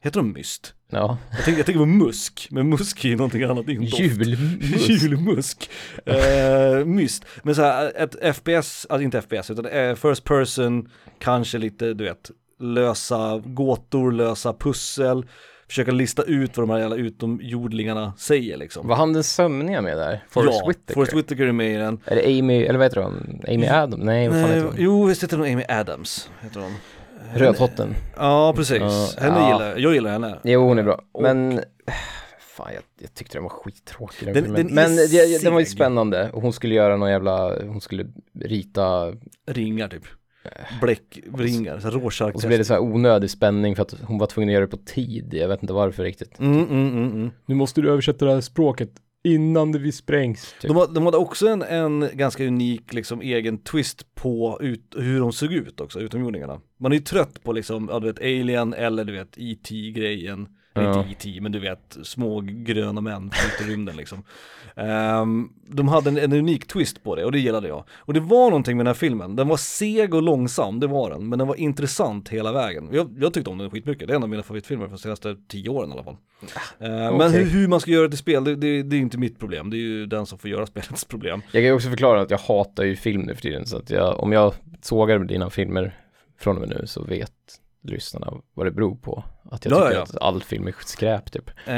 [0.00, 0.74] Heter de myst?
[0.90, 1.18] Ja.
[1.30, 3.78] Jag tänker, jag tänker på musk, men musk är ju någonting annat, det är ju
[3.78, 4.00] en doft.
[4.00, 4.88] Julmust.
[4.88, 5.70] Julmusk.
[6.08, 7.24] Uh, myst.
[7.42, 12.04] Men så här, ett FPS, alltså inte FPS, utan eh, first person, kanske lite, du
[12.04, 15.26] vet, lösa gåtor, lösa pussel.
[15.68, 18.88] försöka lista ut vad de här jävla utomjordlingarna säger liksom.
[18.88, 20.24] Var han den sömniga med där?
[20.30, 20.94] Forrest ja, Whitaker?
[20.94, 22.00] Forrest Whitaker är med i den.
[22.04, 23.40] Är det Amy, eller vad heter hon?
[23.48, 24.04] Amy Adams?
[24.04, 24.74] Nej, vad fan heter hon?
[24.78, 26.72] jo, visst heter hon Amy Adams, heter hon.
[27.34, 27.94] Rödhotten.
[28.16, 29.16] Ja, precis.
[29.18, 29.52] Henne ja.
[29.52, 30.38] gillar jag, gillar henne.
[30.44, 31.02] Jo, hon är bra.
[31.12, 31.60] Och- Men,
[32.56, 35.66] fan jag, jag tyckte den var skittråkig den, Den- den Men det, den var ju
[35.66, 38.06] spännande och hon skulle göra någon jävla, hon skulle
[38.40, 39.12] rita
[39.46, 40.02] Ringar typ.
[40.80, 44.26] Bläckringar, så Rorschach och så blev det så här onödig spänning för att hon var
[44.26, 45.34] tvungen att göra det på tid.
[45.34, 46.38] Jag vet inte varför riktigt.
[46.38, 47.30] Mm, mm, mm, mm.
[47.46, 48.90] Nu måste du översätta det här språket
[49.24, 50.54] innan det vi sprängs.
[50.60, 50.70] Typ.
[50.70, 55.32] De, de hade också en, en ganska unik liksom egen twist på ut, hur de
[55.32, 56.60] såg ut också, utomjordingarna.
[56.80, 60.48] Man är ju trött på liksom, ja du vet Alien eller du vet e it-grejen.
[60.84, 60.98] Ja.
[60.98, 61.40] Inte E.T.
[61.40, 64.24] men du vet små gröna män ute i rymden liksom.
[64.76, 67.84] Ehm, de hade en, en unik twist på det och det gillade jag.
[67.96, 71.10] Och det var någonting med den här filmen, den var seg och långsam, det var
[71.10, 71.28] den.
[71.28, 72.88] Men den var intressant hela vägen.
[72.92, 75.68] Jag, jag tyckte om den skitmycket, det är en av mina favoritfilmer de senaste tio
[75.68, 76.16] åren i alla fall.
[76.80, 77.44] Ehm, Men okej.
[77.44, 79.70] hur, hur man ska göra det till spel, det, det, det är inte mitt problem,
[79.70, 81.42] det är ju den som får göra spelets problem.
[81.44, 83.90] Jag kan ju också förklara att jag hatar ju film nu för tiden så att
[83.90, 85.98] jag, om jag sågar dina filmer
[86.40, 87.32] från och med nu så vet
[87.82, 89.24] lyssnarna vad det beror på.
[89.50, 90.02] Att jag Ja, tycker ja, ja.
[90.02, 91.48] att all film är skräp typ.
[91.66, 91.74] Eh,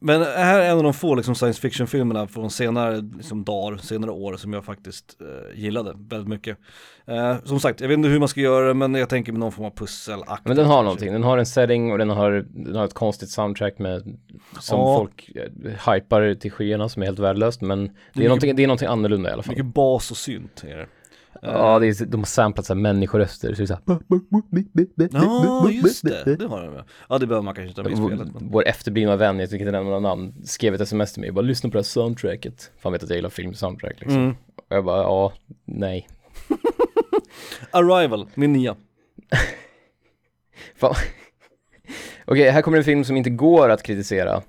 [0.00, 3.44] men det här är en av de få liksom, science fiction filmerna från senare liksom,
[3.44, 6.58] dagar, senare år som jag faktiskt eh, gillade väldigt mycket.
[7.06, 9.38] Eh, som sagt, jag vet inte hur man ska göra det men jag tänker med
[9.40, 10.48] någon form av pusselaktigt.
[10.48, 10.84] Men den har kanske.
[10.84, 14.18] någonting, den har en setting och den har, den har ett konstigt soundtrack med
[14.60, 14.96] som Ja.
[14.98, 18.62] folk eh, hypar till skyarna som är helt värdelöst men det är, mycket- någonting, det
[18.62, 19.52] är någonting annorlunda i alla fall.
[19.52, 20.86] Mycket bas och synt är det.
[21.42, 25.70] Ja, det är, de har samplat så här människoröster så det är så här, Ja,
[25.70, 26.84] just det, det har de med.
[27.08, 28.34] Ja, det behöver man kanske inte ha med i spelet.
[28.34, 28.48] Men...
[28.50, 31.40] Vår efterblivna vän, jag tycker inte nämna några namn, skrev ett sms till mig bara
[31.40, 32.62] lyssna på det här soundtracket.
[32.62, 34.18] För han vet att jag gillar film-soundtrack liksom.
[34.22, 34.34] Mm.
[34.56, 35.32] Och jag bara, ja,
[35.64, 36.08] nej.
[37.70, 38.76] Arrival, min nia.
[40.76, 40.94] Fan.
[42.24, 44.42] Okej, här kommer en film som inte går att kritisera.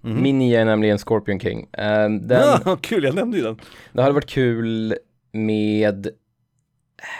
[0.00, 0.22] Mhm.
[0.22, 1.68] Min nia är nämligen Scorpion King.
[1.72, 3.60] Ehm, den, Ja, kul, jag nämnde ju den.
[3.92, 4.96] det hade varit kul
[5.32, 6.08] med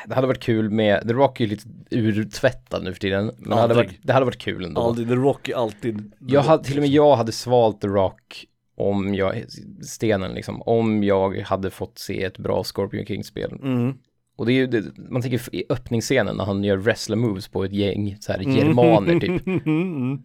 [0.07, 3.51] det hade varit kul med, The Rock är ju lite urtvättad nu för tiden, men
[3.51, 4.81] det hade, varit, det hade varit kul ändå.
[4.81, 8.45] Aldrig, The Rock är alltid Jag hade, till och med jag hade svalt The Rock
[8.77, 9.45] om jag,
[9.83, 13.59] stenen liksom, om jag hade fått se ett bra Scorpion King-spel.
[13.62, 13.95] Mm.
[14.37, 17.65] Och det är ju, det, man tänker i öppningsscenen när han gör wrestler moves på
[17.65, 20.23] ett gäng så här germaner typ, Mm.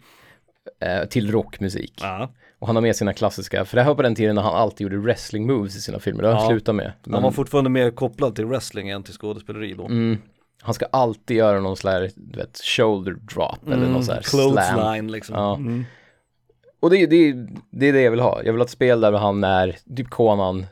[0.82, 2.00] eh, till rockmusik.
[2.02, 2.34] Ja.
[2.62, 4.56] Och han har med sina klassiska, för det här var på den tiden när han
[4.56, 6.50] alltid gjorde wrestling moves i sina filmer, det har han Ja.
[6.50, 6.92] slutat med.
[7.04, 9.86] Men, Han var fortfarande mer kopplad till wrestling än till skådespeleri då.
[9.86, 10.18] mm,
[10.62, 14.22] han ska alltid göra någon sån här, du vet, shoulder drop eller någon sån här
[14.22, 14.42] slam.
[14.42, 14.54] Mm.
[14.54, 15.36] Clothesline liksom.
[15.36, 15.56] Ja.
[15.56, 15.84] Mm.
[16.80, 18.42] Och det, är- det, det är det jag vill ha.
[18.44, 20.66] Jag vill ha ett spel där han är, typ Conan,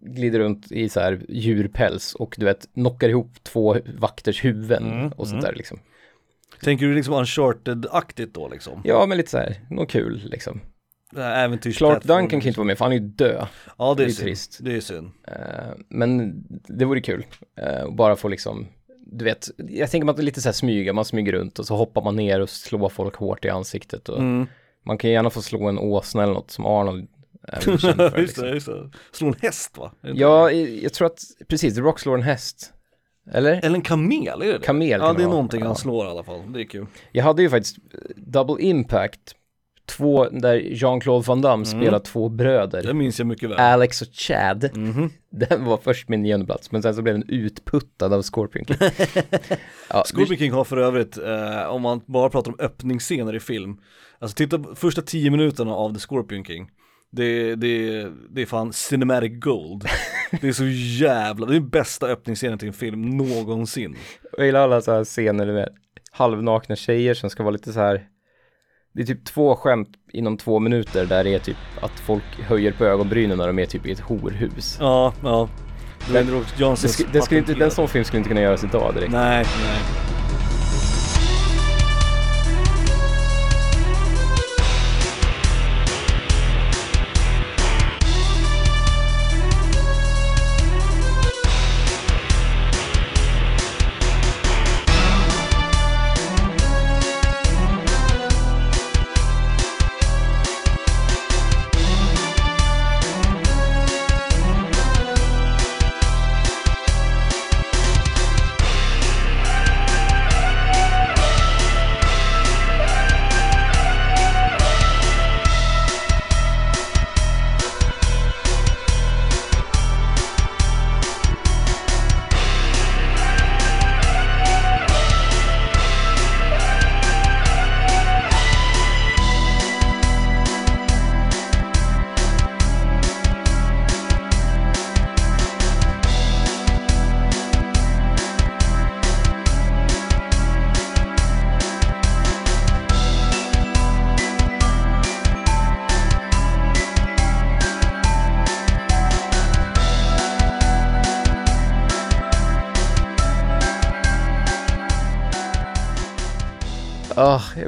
[0.00, 5.12] glider runt i så här djurpäls och du vet, knockar ihop två vakters huvuden Mm,
[5.12, 5.78] och sånt där liksom.
[6.62, 8.80] Tänker du liksom uncharted-aktigt då liksom?
[8.84, 10.60] Ja, men lite så här, något kul liksom.
[11.16, 13.46] Äventyrs Clark Duncan kan inte vara med för han är ju död.
[13.78, 14.26] Ja det är, det är synd.
[14.26, 14.58] trist.
[14.60, 15.10] Det är synd.
[15.28, 15.34] Eh,
[15.88, 17.26] men det vore kul.
[17.86, 18.66] Och bara få liksom,
[19.06, 22.02] du vet, jag tänker är lite så här smyga, man smyger runt och så hoppar
[22.02, 24.08] man ner och slår folk hårt i ansiktet.
[24.08, 24.46] Och Mm.
[24.84, 27.08] Man kan gärna få slå en åsna eller något som Arnold
[27.48, 28.18] är känd för.
[28.18, 28.44] just Liksom.
[28.44, 28.90] det, just det.
[29.12, 29.92] Slå en häst va?
[30.00, 32.72] Ja, jag tror att, precis, The Rock slår en häst.
[33.32, 33.64] Eller?
[33.64, 34.64] Eller en kamel, är det det?
[34.64, 36.86] Kamel Ja det är någonting han slår i alla fall, det är kul.
[37.12, 39.34] Jag hade ju faktiskt eh, Double Impact,
[39.96, 41.80] två, där Jean-Claude Van Damme Mm.
[41.80, 42.82] spelar två bröder.
[42.82, 43.58] Det minns jag mycket väl.
[43.58, 44.70] Alex och Chad.
[44.76, 45.10] Mhm.
[45.30, 48.76] Den var först min nionde plats, men sen så blev den utputtad av Scorpion King.
[49.90, 53.76] ja, Scorpion King har för övrigt, eh, om man bara pratar om öppningsscener i film,
[54.18, 56.70] alltså titta på första tio minuterna av The Scorpion King,
[57.12, 59.84] det, det, det är fan cinematic gold.
[60.40, 60.66] Det är så
[61.04, 63.96] jävla, det är bästa öppningsscenen till en film någonsin.
[64.36, 65.68] Jag gillar alla så här scener med
[66.12, 68.06] halvnakna tjejer som ska vara lite så här
[68.92, 72.72] det är typ två skämt inom två minuter där det är typ att folk höjer
[72.72, 74.76] på ögonbrynen när de är typ i ett horhus.
[74.80, 75.48] Ja, ja.
[76.08, 79.12] Rock Det det skulle inte, den sån film skulle inte kunna göras idag direkt.
[79.12, 80.00] Nej, nej.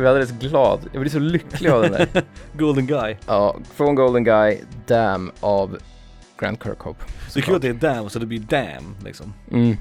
[0.02, 0.80] Jag blir alldeles glad.
[0.92, 2.08] Jag blir så lycklig av den där.
[2.58, 3.16] Golden Guy.
[3.26, 5.78] ja, från Golden Guy, Damn av
[6.38, 7.04] Grant Kirkhope.
[7.28, 9.34] Så kul att det är damn, så det blir damn liksom.
[9.50, 9.76] Mm.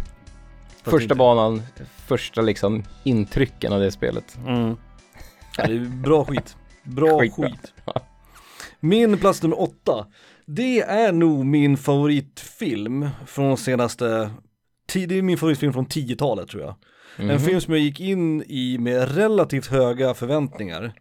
[0.83, 1.61] Första banan,
[2.05, 4.37] första liksom intrycken av det spelet.
[4.47, 4.75] Mm.
[5.57, 6.55] Ja, det är bra skit.
[6.83, 7.49] Bra Skitbra.
[7.49, 7.73] skit.
[8.79, 10.07] Min plats nummer åtta,
[10.45, 14.31] det är nog min favoritfilm från senaste,
[14.93, 16.75] det är min favoritfilm från 10-talet tror jag.
[17.21, 17.39] En Mhm.
[17.39, 20.93] film som jag gick in i med relativt höga förväntningar.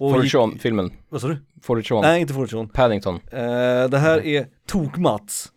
[0.00, 0.92] Och gick, Fortune-filmen.
[1.08, 1.36] vad sa du?
[1.62, 2.00] Fortune.
[2.00, 2.68] Nej, inte Fortune.
[2.72, 3.14] Paddington.
[3.14, 5.50] Eh, det här är Tok-Mats,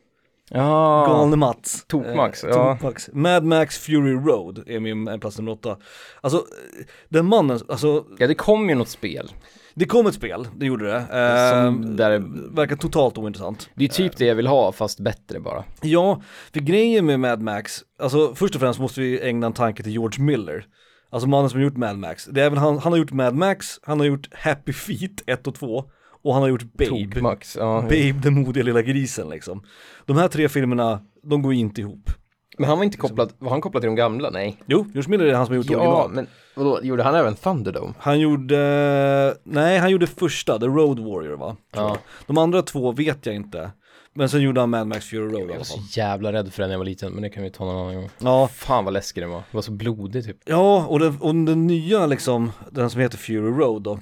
[0.50, 1.06] Ja.
[1.08, 1.86] Galne Mats.
[1.88, 2.78] Tok-Max, Eh, ja.
[2.82, 3.10] Tok-Max.
[3.14, 5.78] Mad Max Fury Road är min plats nummer åtta.
[6.22, 9.32] Alltså, eh, den mannen, alltså Ja, det kom ju något spel.
[9.80, 11.00] Det kom ett spel, det gjorde det.
[11.54, 13.70] Som där- Verkar totalt ointressant.
[13.76, 15.64] Det är typ det jag vill ha, fast bättre bara.
[15.82, 16.22] Ja,
[16.54, 19.92] för grejen med Mad Max, alltså först och främst måste vi ägna en tanke till
[19.92, 20.66] George Miller.
[21.10, 22.26] Alltså mannen som har gjort Mad Max.
[22.26, 25.48] Det är även han, han har gjort Mad Max, han har gjort Happy Feet 1
[25.48, 25.84] och 2
[26.24, 26.90] och han har gjort Babe.
[26.90, 27.82] Tok-Max, ja.
[27.82, 29.64] Babe den modiga lilla grisen liksom.
[30.06, 32.10] De här tre filmerna, de går inte ihop.
[32.58, 34.30] Men han var inte kopplad, var han kopplad till de gamla?
[34.30, 34.58] Nej.
[34.66, 36.12] Jo, George Miller är han som har gjort Ja, original.
[36.12, 37.94] men vadå, gjorde han även Thunderdome?
[38.00, 38.58] Han gjorde,
[39.44, 41.56] nej han gjorde första, The Road Warrior va?
[41.76, 41.98] Ja.
[42.28, 43.72] De andra två vet jag inte.
[44.14, 46.54] Men sen gjorde han Mad Max Fury Road i Jag alla var så jävla rädd
[46.54, 48.10] för den när jag var liten, men det kan vi ta någon annan gång.
[48.20, 49.38] Ja, Fan vad läskig den var.
[49.40, 50.38] Det var så blodig typ.
[50.46, 54.00] ja och, den, och den nya liksom, den som heter Fury Road då.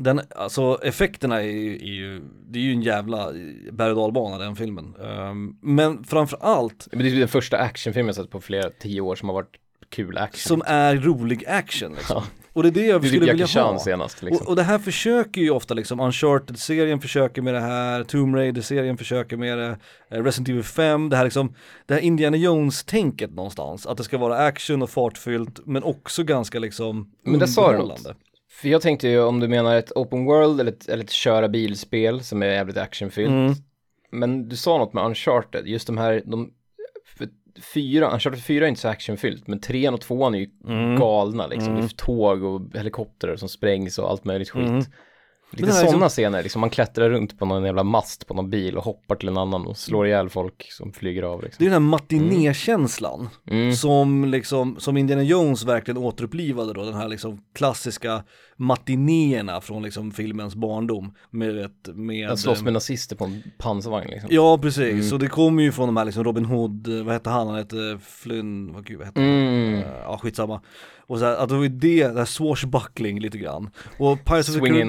[0.00, 3.32] Den, alltså effekterna är ju, är ju det är ju en jävla
[3.72, 4.94] berg och den filmen.
[5.02, 8.70] Ehm, men framför allt Men det är typ den första actionfilmen jag sett på flera
[8.70, 9.56] tio år som har varit
[9.90, 10.38] kul action.
[10.38, 12.22] som är rolig action liksom.
[12.26, 12.40] Ja.
[12.52, 13.78] Och det är det jag det är skulle typ vilja ha.
[13.78, 14.46] senast liksom.
[14.46, 18.98] Och, och det här försöker ju ofta liksom, Uncharted-serien försöker med det här, Tomb Raider-serien
[18.98, 19.78] försöker med det,
[20.10, 21.54] eh, Resident Evil 5, det här liksom,
[21.86, 26.58] det här Indiana Jones-tänket någonstans, att det ska vara action och fartfyllt, men också ganska
[26.58, 28.16] liksom Men där sa du något.
[28.60, 31.48] För jag tänkte ju om du menar ett open world eller ett, eller ett köra
[31.48, 33.30] bilspel som är jävligt actionfyllt.
[33.30, 33.52] Mm.
[34.10, 36.50] Men du sa något med Uncharted, just de här, de,
[37.74, 40.98] fyra, Uncharted 4 är inte så actionfyllt, men trean och tvåan är ju Mm.
[40.98, 41.74] galna liksom.
[41.74, 44.90] Det är tåg och helikoptrar som sprängs och allt möjligt skit.
[45.52, 45.66] Mm.
[45.66, 48.50] Lite det sådana som- scener, liksom man klättrar runt på någon jävla mast på någon
[48.50, 51.66] bil och hoppar till en annan och slår ihjäl folk som flyger av Det liksom.
[51.66, 53.74] är den här matinékänslan Mm.
[53.74, 58.22] som liksom, som Indiana Jones verkligen återupplivade då, den här liksom klassiska
[58.56, 64.10] matinéerna från liksom filmens barndom med ett, med Att slåss med nazister på en pansarvagn
[64.10, 64.28] liksom.
[64.32, 65.02] Ja precis, Mm.
[65.02, 67.98] så det kommer ju från de här liksom Robin Hood, vad hette han, han hette
[68.06, 69.30] Flynn, vad gud vad hette han?
[69.30, 69.74] Mm.
[69.74, 70.60] Eh, Ja skitsamma.
[71.06, 73.70] Och så här, att det var ju det, det här swashbuckling lite grann.
[73.98, 74.88] Och Pirates of the Caribbean,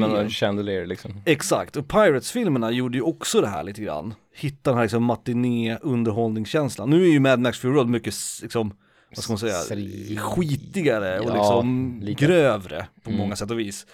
[0.52, 1.22] chandelier liksom.
[1.26, 4.14] exakt, och Pirates-filmerna gjorde ju också det här lite grann.
[4.36, 6.90] Hitta den här liksom matiné underhållningskänslan.
[6.90, 8.74] Nu är ju Mad Max Fury Road mycket liksom,
[9.16, 12.26] vad ska man säga, Seri- skitigare och Ja, liksom lika.
[12.26, 13.20] grövre på Mm.
[13.22, 13.86] många sätt och vis.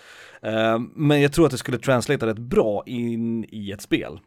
[0.41, 4.20] Eh, men jag tror att det skulle translata rätt bra in i ett spel.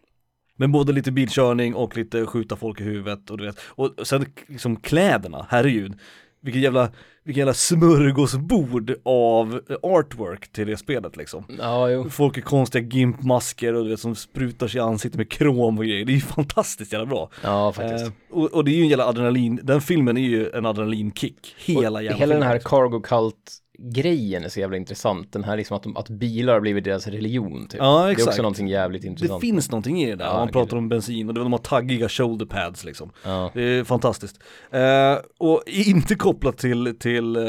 [0.56, 4.26] Men både lite bilkörning och lite skjuta folk i huvudet och du vet, och sen
[4.46, 5.98] liksom kläderna, herregud.
[6.42, 6.90] Vilket jävla,
[7.24, 11.44] vilket jävla smörgåsbord av eh, artwork till det spelet liksom.
[11.58, 12.10] Ja, jo.
[12.10, 15.84] Folk i konstiga gimpmasker och du vet som sprutar sig i ansiktet med krom och
[15.84, 16.04] grejer.
[16.04, 17.30] Det är ju fantastiskt jävla bra.
[17.42, 18.06] Ja, faktiskt.
[18.06, 21.54] Eh, och, och det är ju en jävla adrenalin, den filmen är ju en adrenalinkick.
[21.58, 22.42] Hela Och jävla hela den filmen.
[22.42, 25.32] här cargo cult grejen är så jävla intressant.
[25.32, 27.80] Den här liksom att, de, att bilar har blivit deras religion typ.
[27.80, 28.28] Ja, Det är exakt.
[28.28, 29.40] också någonting jävligt Det intressant.
[29.40, 30.52] finns någonting i det där, Ja, man gud.
[30.52, 33.10] pratar om bensin och det, de har taggiga shoulder pads liksom.
[33.24, 33.50] Ja.
[33.54, 34.36] Det är fantastiskt.
[34.70, 37.42] Eh, och inte kopplat till, till, eh,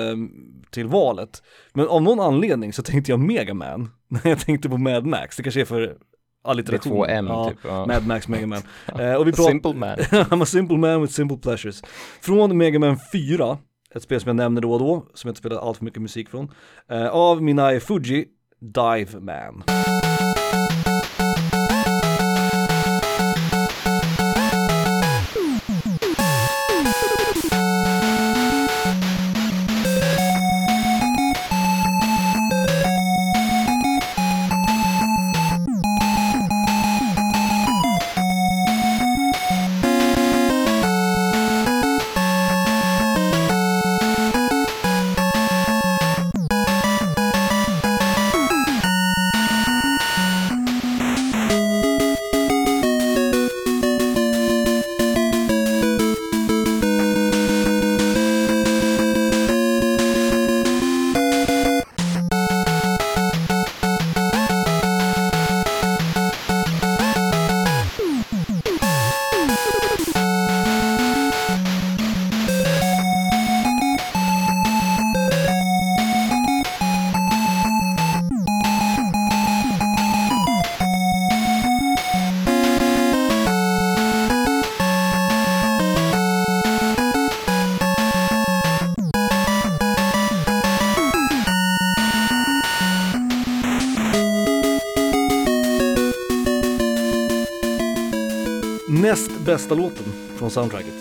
[0.71, 4.77] till valet, men av någon anledning så tänkte jag Mega Man när jag tänkte på
[4.77, 5.35] Mad Max.
[5.37, 6.91] Det kanske är för Det är allitteration.
[6.91, 7.57] två M ja, typ.
[7.63, 7.85] Ja.
[7.85, 8.61] Mad Max Mega Man.
[8.99, 9.97] Eh, och vi pratar, Simple man.
[9.97, 11.81] I'm a simple man with simple pleasures.
[12.21, 13.57] Från Mega Man 4,
[13.95, 16.01] ett spel som jag nämner då och då, som jag inte spelar allt för mycket
[16.01, 16.51] musik från,
[16.87, 18.25] eh, av Minai Fuji,
[18.59, 19.63] Dive Man.
[99.51, 100.05] Bästa låten
[100.37, 100.93] från soundtracket.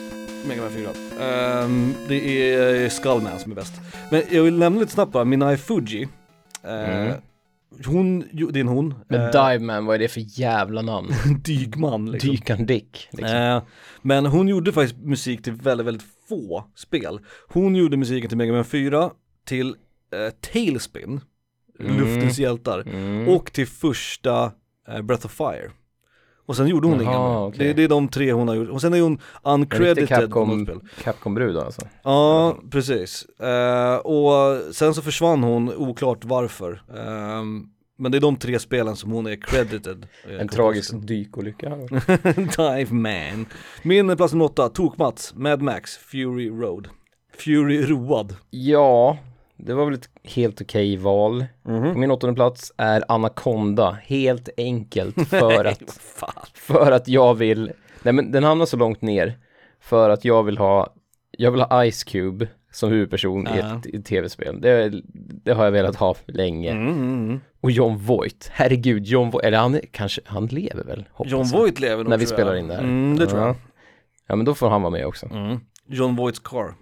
[0.48, 0.90] Mega Man 4.
[1.20, 3.72] Ehm, det är Skullman som är bäst.
[4.10, 6.08] Men jag vill nämna lite snabbt bara, Minai Fuji.
[6.62, 7.12] Eh, Mm.
[7.86, 8.94] Hon, jo, det är en hon.
[9.08, 11.08] Men Eh, Dive Man, vad är det för jävla namn?
[11.44, 12.30] Dykman liksom.
[12.30, 13.08] Dykan Dick.
[13.12, 13.36] Liksom.
[13.36, 13.62] Eh,
[14.02, 17.20] men hon gjorde faktiskt musik till väldigt, väldigt få spel.
[17.48, 19.10] Hon gjorde musiken till Mega Man 4,
[19.46, 21.20] till eh, Tailspin,
[21.80, 21.96] Mm.
[21.98, 23.28] Luftens hjältar, Mm.
[23.28, 24.52] och till första
[24.88, 25.70] eh, Breath of Fire.
[26.46, 27.46] Och sen gjorde hon Jaha, inga mer.
[27.48, 27.66] okej.
[27.66, 28.68] Det, det är de tre hon har gjort.
[28.68, 30.81] Och sen är hon uncredited Capcom.
[31.03, 31.83] Capcom-brud alltså.
[32.03, 33.24] Ja, precis.
[33.24, 36.83] Eh, och sen så försvann hon, oklart varför.
[36.96, 37.64] Ehm,
[37.98, 40.07] men det är de tre spelen som hon är credited.
[40.31, 41.68] eh, En tragisk dykolycka.
[42.57, 43.46] Dive Man.
[43.83, 46.88] Min plats nummer åtta, Tok-Mats, Mad Max, Fury Road.
[47.38, 48.37] Fury road.
[48.50, 49.18] Ja,
[49.66, 51.44] det var väl ett helt okej val.
[51.64, 56.46] På min åttonde plats är Anaconda, helt enkelt för att, Fan.
[56.55, 59.38] för att jag vill, nej men den hamnar så långt ner,
[59.81, 60.94] för att jag vill ha,
[61.31, 63.79] jag vill ha Ice Cube som huvudperson i Ja.
[63.79, 64.61] ett, i ett tv-spel.
[64.61, 64.92] Det,
[65.44, 66.70] det har jag velat ha länge.
[66.70, 67.40] Mm, mm, mm.
[67.61, 71.05] Och John Voight, herregud, John Voight, eller han kanske, han lever väl?
[71.25, 71.44] John.
[71.53, 72.61] Voight lever nog När vi tror spelar jag.
[72.61, 72.83] in det här.
[72.83, 73.57] Mm, det tror jag.
[74.27, 75.27] Ja, men då får han vara med också.
[75.27, 75.59] Mm.
[75.87, 76.75] John Voights car.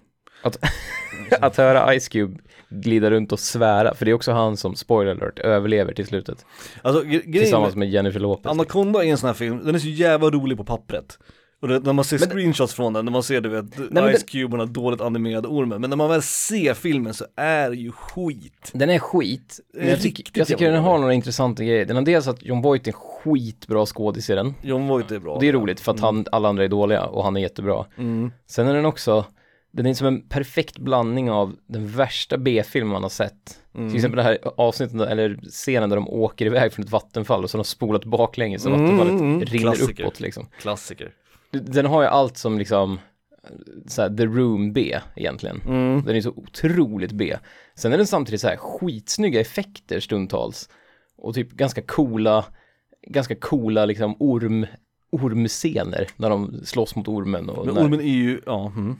[1.41, 2.37] Att höra Ice Cube
[2.69, 6.45] glida runt och svära, för det är också han som, spoiler alert, överlever till slutet.
[6.81, 8.51] Alltså Tillsammans med Jennifer Lopez.
[8.51, 11.19] Anaconda är en sån här film, den är så jävla rolig på pappret.
[11.61, 14.13] Och det, när man ser Men- screenshots från den, när man ser du vet, men
[14.17, 15.81] Ice Cube och den dåligt animerade ormen.
[15.81, 18.71] Men när man väl ser filmen så är det ju skit.
[18.73, 21.85] Den är skit, är men jag, tycker, jag tycker den har några intressanta grejer.
[21.85, 24.53] Den har dels att John Voight är en skitbra skådis i den.
[24.61, 25.33] John Voight är bra.
[25.33, 27.85] Och det är roligt för att han, alla andra är dåliga och han är jättebra.
[27.97, 28.31] Mm.
[28.47, 29.25] Sen är den också,
[29.71, 33.59] den är som en perfekt blandning av den värsta B-film man har sett.
[33.75, 33.89] Mm.
[33.89, 37.49] Till exempel det här avsnittet, eller scenen där de åker iväg från ett vattenfall och
[37.49, 40.03] så har de spolat baklänges så Mm, vattenfallet mm, rinner klassiker.
[40.03, 40.47] uppåt liksom.
[40.59, 41.11] Klassiker.
[41.51, 42.99] Den har ju allt som liksom,
[43.87, 45.61] så här, The Room B egentligen.
[45.67, 46.03] Mm.
[46.05, 47.37] Den är så otroligt B.
[47.75, 50.69] Sen är den samtidigt så här skitsnygga effekter stundtals.
[51.17, 52.45] Och typ ganska coola,
[53.07, 54.65] ganska coola liksom orm,
[55.11, 58.71] ormscener när de slåss mot ormen och Men ormen är ju, ja.
[58.75, 58.95] Mm.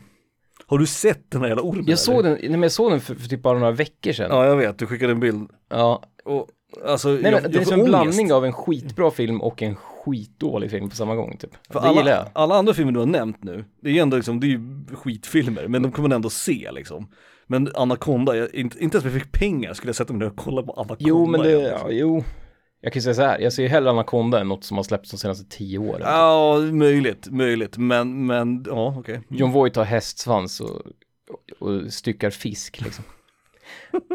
[0.69, 1.85] Har du sett den här jävla ormen?
[1.87, 2.29] Jag såg eller?
[2.29, 4.27] den, nej, men jag såg den för, för typ bara några veckor sedan.
[4.31, 5.49] Ja jag vet, du skickade en bild.
[5.69, 6.03] Ja.
[6.25, 6.47] Och,
[6.85, 7.89] alltså, Nej men jag, det är jag som får en ångest.
[7.89, 11.49] blandning av en skitbra film och en skitdålig film på samma gång typ.
[11.69, 12.25] För det gillar alla, jag.
[12.33, 14.85] alla andra filmer du har nämnt nu, det är ju ändå liksom, det är ju
[14.93, 17.07] skitfilmer, men de kommer man ändå se liksom.
[17.47, 20.27] Men Anaconda, jag, inte, inte ens om jag fick pengar skulle jag sätta mig ner
[20.27, 21.95] och kolla på Anaconda Jo men det, igen, ja, liksom.
[21.95, 22.23] jo.
[22.81, 25.17] Jag kan säga så här, jag ser hellre Anaconda än något som har släppts de
[25.17, 26.01] senaste tio åren.
[26.03, 29.21] Ja, möjligt, möjligt, men, men, ja okej.
[29.27, 30.81] John Voight har hästsvans och,
[31.59, 33.03] och, styckar fisk liksom.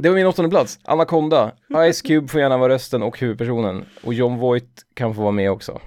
[0.01, 0.79] Det var min åttonde plats.
[0.85, 1.53] Anaconda.
[1.93, 3.85] Ice Cube får gärna vara rösten och huvudpersonen.
[4.03, 5.81] Och John Voight kan få vara med också.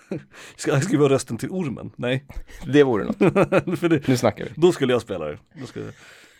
[0.56, 1.90] Ska jag skriva rösten till ormen?
[1.96, 2.24] Nej,
[2.72, 3.18] Det vore något.
[3.80, 4.50] det, Nu snackar vi.
[4.56, 5.38] då skulle jag spela det.
[5.60, 5.86] Då skulle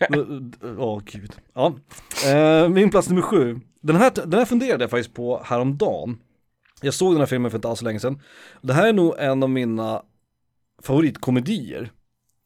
[0.77, 1.35] åh gud.
[1.53, 1.73] Ja,
[2.27, 3.59] eh, min plats nummer sju.
[3.81, 6.17] Den här, den här funderade jag faktiskt på häromdagen.
[6.81, 8.21] Jag såg den här filmen för inte alls så länge sedan.
[8.61, 10.01] Det här är nog en av mina
[10.81, 11.91] favoritkomedier.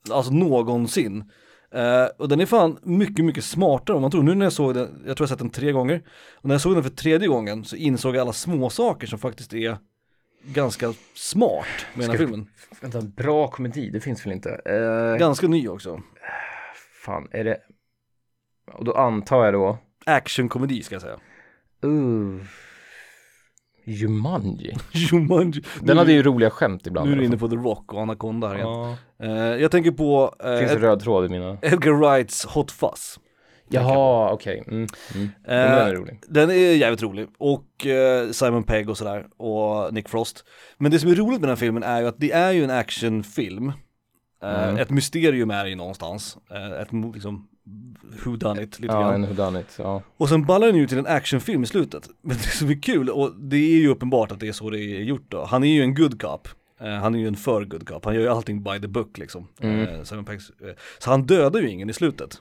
[0.10, 1.32] Alltså någonsin.
[1.72, 4.24] Eh, och den är fan mycket, mycket smartare än man tror.
[4.24, 6.03] Nu när jag såg den, jag tror jag sett den tre gånger.
[6.36, 9.20] Och när jag såg den för tredje gången så insåg jag alla små saker som
[9.20, 9.78] faktiskt är
[10.45, 12.47] ganska smart med den här filmen.
[12.82, 14.49] Vänta, bra komedi, det finns väl inte?
[14.70, 16.01] Uh, Ganska ny också.
[17.06, 17.58] Fan, är det...
[18.74, 19.78] Och då antar jag då...
[20.06, 21.18] Actionkomedi ska jag säga.
[21.86, 22.41] Uh,
[23.86, 24.74] Jumanji.
[24.91, 25.64] Jumanji.
[25.82, 27.06] Den hade ju roliga skämt ibland.
[27.08, 28.68] Nu är du alla inne på The Rock och Anaconda här igen.
[28.68, 28.97] Ja.
[29.24, 29.32] Eh,
[29.62, 31.58] jag tänker på eh, Finns en Ed- röd tråd i mina...
[31.62, 33.20] Edgar Wrights Hot Fuzz.
[33.70, 34.64] Jaha, okej.
[34.68, 34.88] Mm.
[35.16, 35.30] Mm.
[35.45, 36.20] Den Eh, är rolig.
[36.28, 37.28] Den är jävligt rolig.
[37.38, 37.88] Och
[38.32, 39.26] Simon Pegg och sådär.
[39.38, 40.45] Och Nick Frost.
[40.78, 42.64] Men det som är roligt med den här filmen är ju att det är ju
[42.64, 43.72] en actionfilm.
[44.45, 44.77] Eh, Mm.
[44.77, 46.37] Ett mysterium är ju någonstans.
[46.51, 47.47] Eh, ett liksom
[48.25, 49.23] who done it lite Ja, grann.
[49.23, 49.75] en whodunit.
[49.79, 50.01] Ja.
[50.17, 52.09] Och sen ballar den ju till en actionfilm i slutet.
[52.21, 54.79] Men det som är kul, och det är ju uppenbart att det är så det
[54.79, 55.45] är gjort då.
[55.45, 56.47] Han är ju en good cop.
[56.81, 58.05] Eh, han är ju en för good cop.
[58.05, 59.47] Han gör ju allting by the book liksom.
[59.61, 59.79] Mm.
[59.79, 60.03] Eh, eh,
[60.99, 62.37] så han dödar ju ingen i slutet.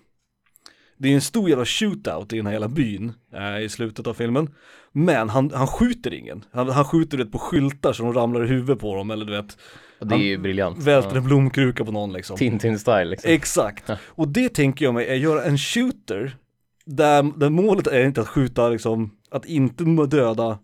[0.96, 4.14] Det är en stor jävla shootout i den här hela byn eh, i slutet av
[4.14, 4.48] filmen.
[4.92, 6.44] Men han, han skjuter ingen.
[6.52, 9.32] Han, han skjuter det på skyltar så de ramlar i huvudet på dem eller du
[9.32, 9.58] vet,
[10.00, 10.78] Och det är ju briljant.
[10.78, 12.36] välter en blomkruka på någon liksom.
[12.36, 13.30] Tintin-style liksom.
[13.30, 13.90] Exakt.
[14.06, 16.36] Och det tänker jag mig är göra en shooter
[16.86, 20.58] där, där målet är inte att skjuta liksom, att inte döda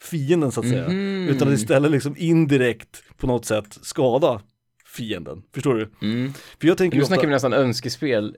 [0.00, 0.88] fienden så att säga.
[0.88, 1.28] Mhm.
[1.28, 4.40] Utan att istället liksom indirekt på något sätt skada
[4.96, 5.42] fienden.
[5.54, 6.06] Förstår du?
[6.06, 6.32] Mm.
[6.60, 8.36] För jag tänker Nu ofta, snackar vi nästan önskespel.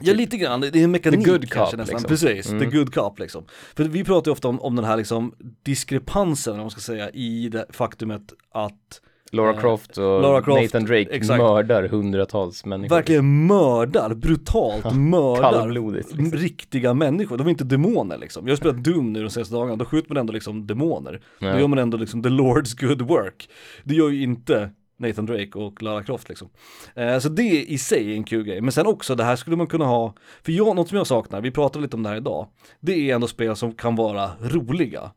[0.00, 1.94] ja lite grann, det är en mekanik The good kanske cop, nästan.
[2.02, 2.08] liksom.
[2.08, 2.70] Precis, Mm.
[2.70, 3.44] the good cop liksom.
[3.76, 7.10] För vi pratar ju ofta om, om den här liksom diskrepansen, om man ska säga,
[7.10, 8.22] i det faktumet
[8.52, 9.00] att
[9.32, 11.38] Laura Eh, Croft och Lara Croft, Nathan Drake exakt.
[11.42, 12.96] mördar hundratals människor.
[12.96, 16.16] Verkligen mördar, brutalt mördar Kallblodigt.
[16.16, 16.38] Liksom.
[16.38, 17.36] riktiga människor.
[17.38, 18.46] De är inte demoner liksom.
[18.46, 21.20] Jag har spelat Doom nu de senaste dagarna, då skjuter man ändå liksom demoner.
[21.40, 21.58] Då Ja.
[21.60, 23.48] gör man ändå liksom the Lord's good work.
[23.84, 24.70] Det gör ju inte
[25.08, 26.48] Nathan Drake och Lara Croft liksom.
[26.94, 28.60] Eh, så det i sig är en kul grej.
[28.60, 31.40] Men sen också, det här skulle man kunna ha, för jag, något som jag saknar,
[31.40, 32.46] vi pratade lite om det här idag,
[32.80, 35.10] det är ändå spel som kan vara roliga.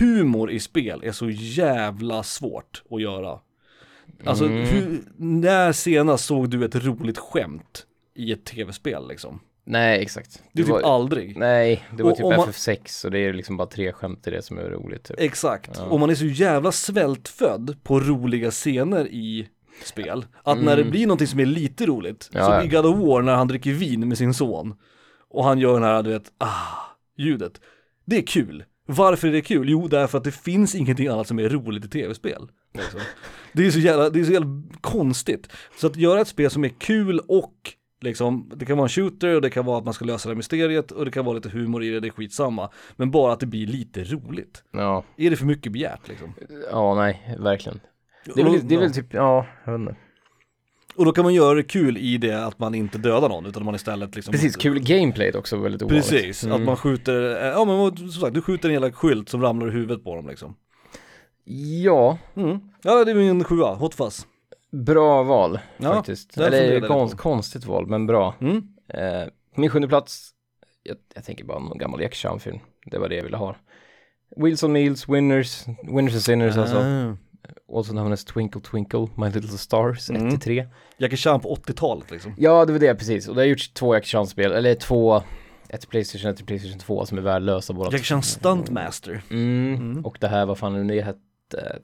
[0.00, 3.38] Humor i spel är så jävla svårt att göra.
[4.24, 4.58] Alltså, Mm.
[4.66, 9.40] hur, när senast såg du ett roligt skämt i ett tv-spel liksom?
[9.64, 10.42] Nej, exakt.
[10.52, 11.36] Det är typ aldrig.
[11.36, 14.30] Nej, det var Och typ man- FF6 och det är liksom bara tre skämt i
[14.30, 15.20] det som är roligt typ.
[15.20, 15.84] Exakt, Ja.
[15.84, 19.48] och man är så jävla svältfödd på roliga scener i
[19.84, 20.90] spel, att när det Mm.
[20.90, 22.62] blir någonting som är lite roligt, Ja, som ja.
[22.64, 24.74] i God of War när han dricker vin med sin son,
[25.30, 27.60] och han gör den här, du vet, ah, ljudet.
[28.04, 28.64] Det är kul.
[28.86, 29.68] Varför är det kul?
[29.70, 32.48] Jo, därför att det finns ingenting annat som är roligt i tv-spel.
[32.74, 33.00] Liksom.
[33.52, 35.48] Det är så jävla, det är så jävla konstigt.
[35.76, 37.54] Så att göra ett spel som är kul och
[38.02, 40.32] liksom, det kan vara en shooter och det kan vara att man ska lösa det
[40.32, 42.70] här mysteriet och det kan vara lite humor i det, det är skitsamma.
[42.96, 44.64] Men bara att det blir lite roligt.
[44.70, 46.34] Ja, Är det för mycket begärt liksom?
[46.70, 47.80] ja nej, verkligen.
[48.34, 49.96] Det är väl, det är väl typ, ja, jag vet inte.
[50.96, 53.64] Och då kan man göra det kul i det att man inte dödar någon utan
[53.64, 56.10] man istället liksom Precis, kul gameplay också väldigt ovanligt.
[56.10, 56.56] Precis, Mm.
[56.56, 59.68] att man skjuter, eh, ja men som sagt, du skjuter en hela skylt som ramlar
[59.68, 60.54] i huvudet på dem liksom.
[61.84, 62.58] Ja, Mm.
[62.82, 64.26] Ja det är min sjua, hot fuzz.
[64.72, 66.38] Bra val Ja, faktiskt.
[66.38, 68.34] Eller konst, konstigt val, men bra.
[68.40, 68.62] Mm.
[68.88, 70.30] Eh, min sjunde plats,
[70.82, 72.58] jag, jag tänker bara någon gammal Jack Chan-film.
[72.86, 73.56] Det var det jag ville ha.
[74.36, 76.76] Wheels on Meals, Winners, Winners and Sinners alltså.
[76.78, 77.16] Ah.
[77.76, 80.28] Also known as Twinkle Twinkle, My Little Stars, Mm.
[80.28, 80.66] 1-3.
[80.98, 82.34] Jackie Chan på 80-talet liksom.
[82.38, 83.28] Ja, det var det precis.
[83.28, 85.22] Och det har gjorts två Jack Chan-spel, eller två,
[85.68, 89.22] ett till Playstation, ett till Playstation 2 som är värdelösa båda Jackie Chan Stuntmaster.
[89.30, 89.74] Mm.
[89.74, 90.04] Mm.
[90.06, 91.18] och det här, vad fan nu det hette?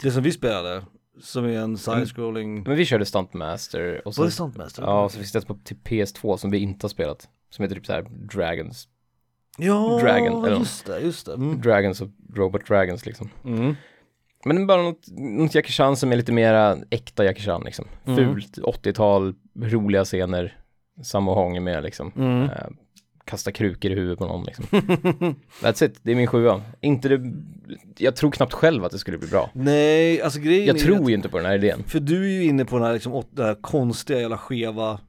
[0.01, 0.82] Det som vi spelade,
[1.21, 4.83] som är en side-scrolling, Men vi körde Stuntmaster och så, var det Stuntmaster?
[4.83, 7.29] ja, och så finns det ett på till PS2 som vi inte har spelat.
[7.51, 8.03] Som heter typ så här
[8.35, 8.89] Dragons,
[9.59, 11.35] ja Dragon, eller- just det, just det.
[11.35, 11.61] Mm.
[11.61, 13.31] Dragons och Robot Dragons liksom.
[13.45, 13.75] Mm.
[14.45, 17.85] Men bara något, något Jackie Chan som är lite mera äkta Jackie Chan liksom.
[18.07, 18.16] Mm.
[18.35, 20.59] Fult, 80-tal, roliga scener,
[21.03, 22.12] Sammo Hong är med liksom.
[22.16, 22.49] Mm.
[23.29, 24.64] Kasta krukor i huvudet på någon liksom.
[25.61, 26.62] That's it, det är min sjua.
[26.81, 27.33] Inte det,
[27.99, 29.51] jag tror knappt själv att det skulle bli bra.
[29.53, 31.85] Nej, alltså grejen Jag är tror att, ju inte på den här idén.
[31.87, 35.01] För du är ju inne på den här, liksom, den här konstiga jävla skeva,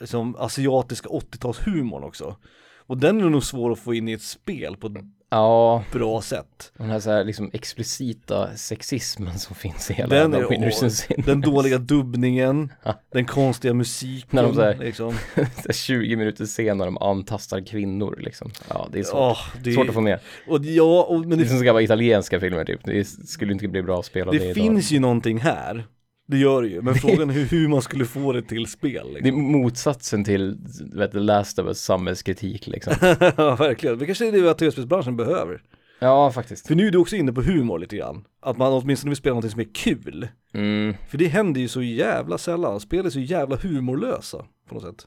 [0.00, 2.36] liksom asiatiska 80-talshumorn också.
[2.76, 4.88] Och den är nog svår att få in i ett spel på
[5.32, 6.72] Ja, bra sätt.
[6.78, 11.22] den här, så här liksom explicita sexismen som finns i hela Den är-.
[11.26, 12.72] Den dåliga dubbningen,
[13.12, 15.12] den konstiga musiken, När de så här- liksom.
[15.34, 18.50] Så här 20 minuter senare de antastar kvinnor liksom.
[18.68, 19.20] Ja, det är svårt.
[19.20, 20.18] Åh, det, Svårt att få med.
[20.48, 22.80] Och ja, och, men Det är det, som ska vara italienska filmer typ.
[22.84, 24.54] Det skulle inte bli bra att spela det, det idag.
[24.54, 25.84] finns ju någonting här.
[26.26, 29.18] Det gör det ju, men frågan är hur, man skulle få det till spel Det
[29.18, 29.42] är liksom.
[29.42, 30.56] motsatsen till,
[30.90, 32.92] du vet, The Last of Us samhällskritik liksom.
[33.36, 33.98] Ja, verkligen.
[33.98, 35.62] Det kanske är det att tv-spelsbranschen behöver.
[35.98, 36.66] Ja, faktiskt.
[36.66, 38.24] För nu är du också inne på humor lite grann.
[38.40, 40.28] Att man åtminstone vill spela någonting som är kul.
[40.54, 40.94] Mm.
[41.08, 42.80] För det händer ju så jävla sällan.
[42.80, 45.06] Spel är så jävla humorlösa på något sätt.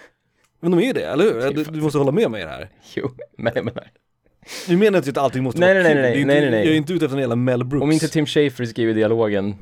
[0.60, 1.54] Men de är det, eller hur?
[1.54, 2.70] Du, du måste hålla med mig i det här.
[2.94, 3.90] Jo, men jag menar.
[4.68, 6.02] Nu menar jag inte att allting måste Nej, vara nej, kul.
[6.02, 6.64] nej, nej, inte, nej, nej.
[6.64, 7.82] Jag är inte ute efter en jävla Mel Brooks.
[7.82, 9.54] Om inte Tim Schafer skriver dialogen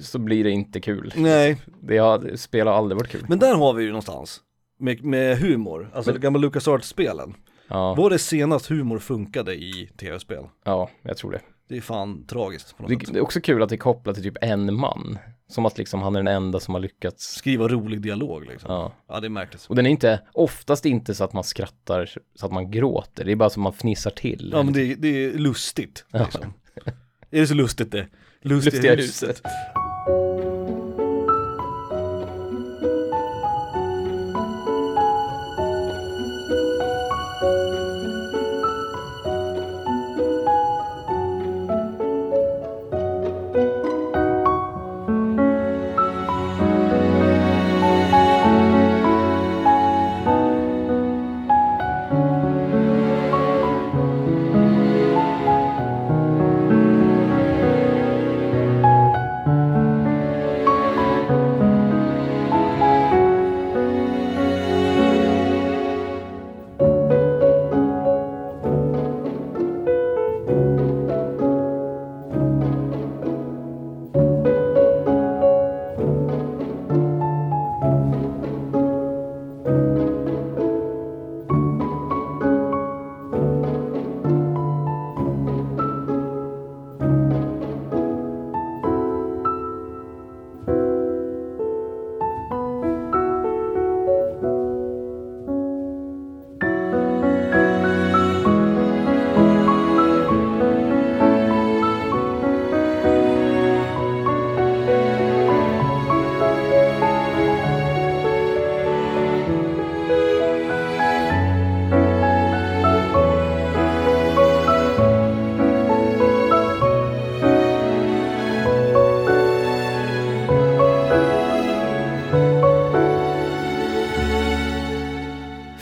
[0.00, 1.12] så blir det inte kul.
[1.16, 3.24] Nej, Det har, spel har aldrig varit kul.
[3.28, 4.40] men där har vi ju någonstans.
[4.78, 7.34] Med, med humor, alltså Men- gamla LucasArts-spelen.
[7.68, 10.44] Ja, Var det senast humor funkade i tv-spel?
[10.64, 11.40] ja, jag tror det.
[11.68, 13.06] Det är fan tragiskt på något det.
[13.06, 13.12] sätt.
[13.14, 15.18] Det är också kul att det är kopplat till typ en man.
[15.48, 17.24] Som att liksom han är den enda som har lyckats.
[17.34, 18.72] Skriva rolig dialog liksom.
[18.72, 19.20] Ja, Ja.
[19.20, 19.66] det är märkligt.
[19.68, 23.24] Och den är inte, oftast inte så att man skrattar så att man gråter.
[23.24, 24.50] Det är bara som man fnissar till.
[24.52, 26.52] Ja men det, det är lustigt liksom.
[27.30, 28.06] Är det så lustigt det?
[28.42, 29.28] Lustiga, Lustiga huset.
[29.28, 29.42] huset.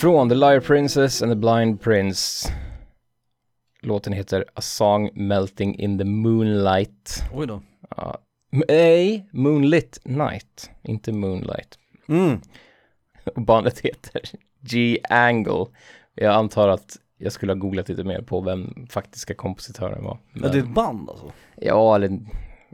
[0.09, 2.53] Från The Liar Princess and the Blind Prince.
[3.83, 7.23] Låten heter A Song Melting in the Moonlight.
[7.35, 7.63] Oj då.
[7.97, 8.19] Ja,
[8.69, 11.79] nej, Moonlit Night, inte Moonlight.
[12.09, 12.41] Mm.
[13.35, 14.21] Och bandet heter
[14.61, 15.67] G-Angle.
[16.15, 20.19] Jag antar att jag skulle ha googlat lite mer på vem faktiska kompositören var.
[20.33, 21.33] Men Men, det är ett band alltså?
[21.57, 22.19] Ja, eller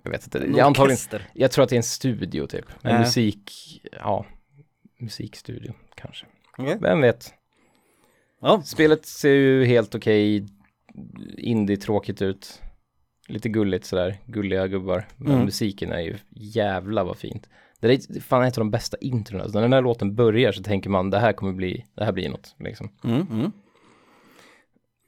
[0.02, 0.38] jag vet inte.
[0.38, 2.66] Jag, antagligen, jag tror att det är en studio typ.
[2.82, 3.00] En Äh.
[3.00, 3.52] musik,
[3.92, 4.26] ja,
[4.98, 6.26] musikstudio kanske.
[6.58, 6.78] Okej.
[6.80, 7.34] Vem vet?
[8.40, 8.62] Ja.
[8.64, 10.46] Spelet ser ju helt okej,
[11.38, 12.60] indie-tråkigt ut.
[13.28, 15.06] Lite gulligt sådär, gulliga gubbar.
[15.16, 15.44] Men Mm.
[15.44, 17.48] musiken är ju jävla vad fint.
[17.80, 19.42] Det är fan ett av de bästa introna.
[19.44, 22.12] Alltså, när den här låten börjar så tänker man det här kommer bli, det här
[22.12, 22.90] blir något liksom.
[23.04, 23.52] Mm, mm.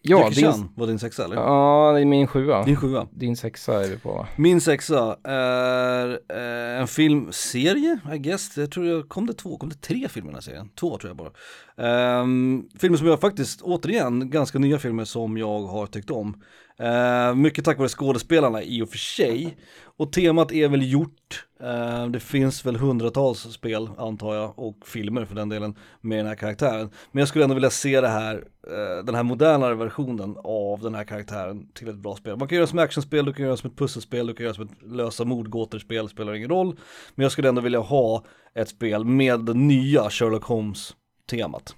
[0.09, 1.37] Ja, Jackie din, var din sexa eller?
[1.37, 2.65] ja, det är min sjua.
[2.65, 3.07] Din sjua.
[3.11, 4.29] Din sexa är du på va?
[4.37, 8.57] Min sexa är eh, en filmserie, I guess.
[8.57, 10.69] Jag tror jag, kom det två, kom det tre filmer i den här serien?
[10.81, 12.21] Två tror jag bara.
[12.21, 16.43] Um, filmer som jag faktiskt, återigen, ganska nya filmer som jag har tyckt om.
[16.79, 19.57] Eh, mycket tack vare skådespelarna i och för sig.
[19.99, 21.47] Och temat är väl gjort.
[21.61, 26.27] Eh, det finns väl hundratals spel antar jag och filmer för den delen med den
[26.27, 26.91] här karaktären.
[27.13, 28.35] Men jag skulle ändå vilja se det här,
[28.67, 32.37] eh, den här modernare versionen av den här karaktären till ett bra spel.
[32.37, 34.65] Man kan göra som actionspel, du kan göra som ett pusselspel, du kan göra som
[34.65, 36.77] ett lösa mordgåtor-spel, spelar ingen roll.
[37.15, 38.25] Men jag skulle ändå vilja ha
[38.55, 41.75] ett spel med det nya Sherlock Holmes-temat.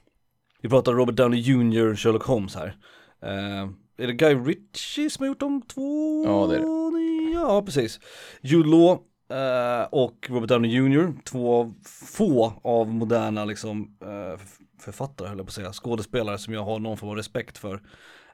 [0.62, 1.96] Vi pratar Robert Downey Jr.
[1.96, 2.76] Sherlock Holmes här.
[3.22, 6.22] Eh, är det Guy Ritchie som har gjort de två?
[6.26, 8.01] Ja, det är Ja, precis.
[8.40, 8.90] Jude Law
[9.30, 11.12] eh, och Robert Downey Jr.
[11.24, 11.74] Två av
[12.14, 13.96] få av moderna liksom
[14.34, 17.59] f- författare, höll jag på att säga, skådespelare som jag har någon form av respekt
[17.59, 17.74] för.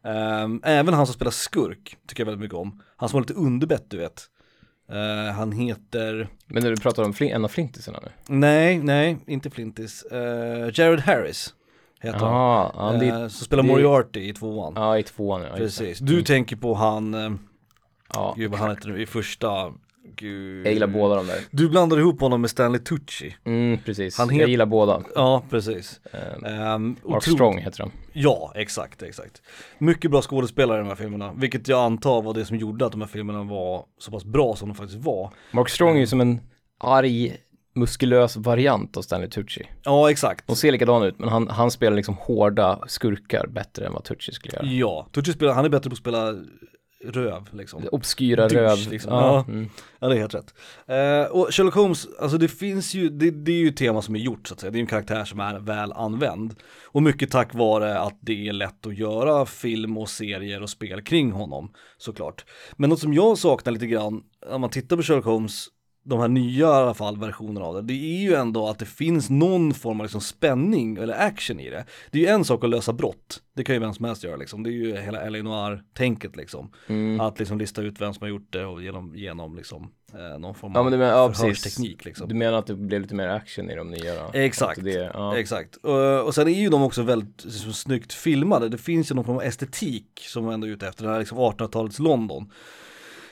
[0.04, 2.82] Eh, även han som spelar skurk tycker jag väldigt mycket om.
[2.96, 4.22] Han som har lite underbett, du vet.
[4.90, 8.08] Eh, han heter, Men när du pratar om en av flintisarna nu?
[8.28, 10.04] nej, nej, inte Flintis.
[10.72, 11.54] Jared Harris
[12.04, 12.32] heter han.
[12.34, 14.72] Ja, ja, det, Eh, som spelar det- Moriarty i tvåan.
[14.76, 15.56] ja i tvåan ja.
[15.56, 15.98] Precis.
[15.98, 17.30] Du tänker på han, eh,
[18.14, 19.72] Ja, gud vad han heter nu i första,
[20.16, 20.66] gud.
[20.66, 21.38] jag gillar båda de där.
[21.50, 23.36] Du blandade ihop honom med Stanley Tucci.
[23.44, 24.18] Mm, precis.
[24.18, 25.02] Han het- Jag gillar båda.
[25.14, 26.00] Ja, precis.
[26.42, 26.44] Um,
[26.74, 27.92] Um, Mark Strong heter han.
[28.12, 29.42] Ja, exakt, exakt.
[29.78, 32.92] Mycket bra skådespelare i de här filmerna, vilket jag antar var det som gjorde att
[32.92, 35.30] de här filmerna var så pass bra som de faktiskt var.
[35.52, 36.40] Mark Strong är ju som en
[36.80, 37.36] arg,
[37.74, 39.66] muskulös variant av Stanley Tucci.
[39.82, 40.46] Ja, exakt.
[40.46, 44.32] De ser likadana ut, men han, han spelar liksom hårda skurkar bättre än vad Tucci
[44.32, 44.66] skulle göra.
[44.66, 46.34] Ja, Tucci spelar, han är bättre på att spela
[47.04, 47.82] röv liksom.
[47.92, 48.90] Obskyra Douche, röv.
[48.90, 49.12] liksom.
[49.12, 49.44] Ja.
[49.48, 49.68] Mm.
[49.98, 50.54] Ja det är helt rätt.
[50.86, 54.16] Eh, och Sherlock Holmes, alltså det finns ju, det, det är ju ett tema som
[54.16, 56.54] är gjort så att säga, det är en karaktär som är väl använd.
[56.86, 61.02] Och mycket tack vare att det är lätt att göra film och serier och spel
[61.02, 62.44] kring honom, såklart.
[62.76, 65.66] Men något som jag saknar lite grann, när man tittar på Sherlock Holmes,
[66.04, 68.86] de här nya i alla fall versionerna av det, det är ju ändå att det
[68.86, 71.84] finns någon form av liksom spänning eller action i det.
[72.10, 74.36] Det är ju en sak att lösa brott, det kan ju vem som helst göra
[74.36, 75.42] liksom, det är ju hela L.A.
[75.42, 76.70] Noir-tänket liksom.
[76.86, 77.20] Mm.
[77.20, 80.54] Att liksom lista ut vem som har gjort det och genom, genom liksom eh, någon
[80.54, 82.28] form Ja, av du menar, ja, förhörsteknik liksom.
[82.28, 84.30] Du menar att det blev lite mer action i de nya då?
[84.38, 84.84] Exakt.
[84.84, 85.36] Det, ja.
[85.36, 85.76] Exakt.
[85.76, 88.68] Och, och sen är ju de också väldigt liksom, snyggt filmade.
[88.68, 91.18] Det finns ju någon form av estetik som man ändå är ute efter, det här
[91.18, 92.50] liksom 1800-talets London.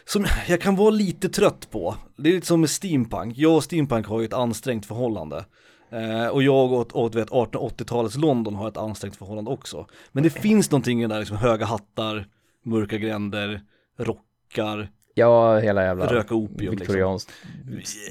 [0.05, 1.97] Som jag kan vara lite trött på.
[2.17, 3.39] Det är lite som med steampunk.
[3.39, 5.45] Jag och steampunk har ju ett ansträngt förhållande.
[5.91, 9.87] Eh, och jag och, och du vet 1880-talets London har ett ansträngt förhållande också.
[10.13, 12.27] Men det finns någonting i den där liksom höga hattar,
[12.65, 13.61] mörka gränder,
[13.99, 16.77] rockar, ja, hela jävla röka opium liksom.
[16.77, 17.33] viktorianskt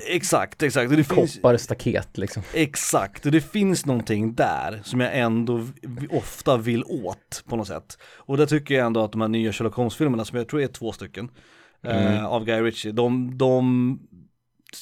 [0.07, 0.91] Exakt, exakt.
[0.91, 2.43] Och det finns, kopparstaket liksom.
[2.53, 5.67] exakt, och det finns någonting där som jag ändå
[6.09, 7.97] ofta vill åt på något sätt.
[8.03, 10.67] Och där tycker jag ändå att de här nya Sherlock Holmes-filmerna, som jag tror är
[10.67, 11.29] två stycken,
[11.83, 12.13] Mm.
[12.13, 13.99] eh, av Guy Ritchie, de, de,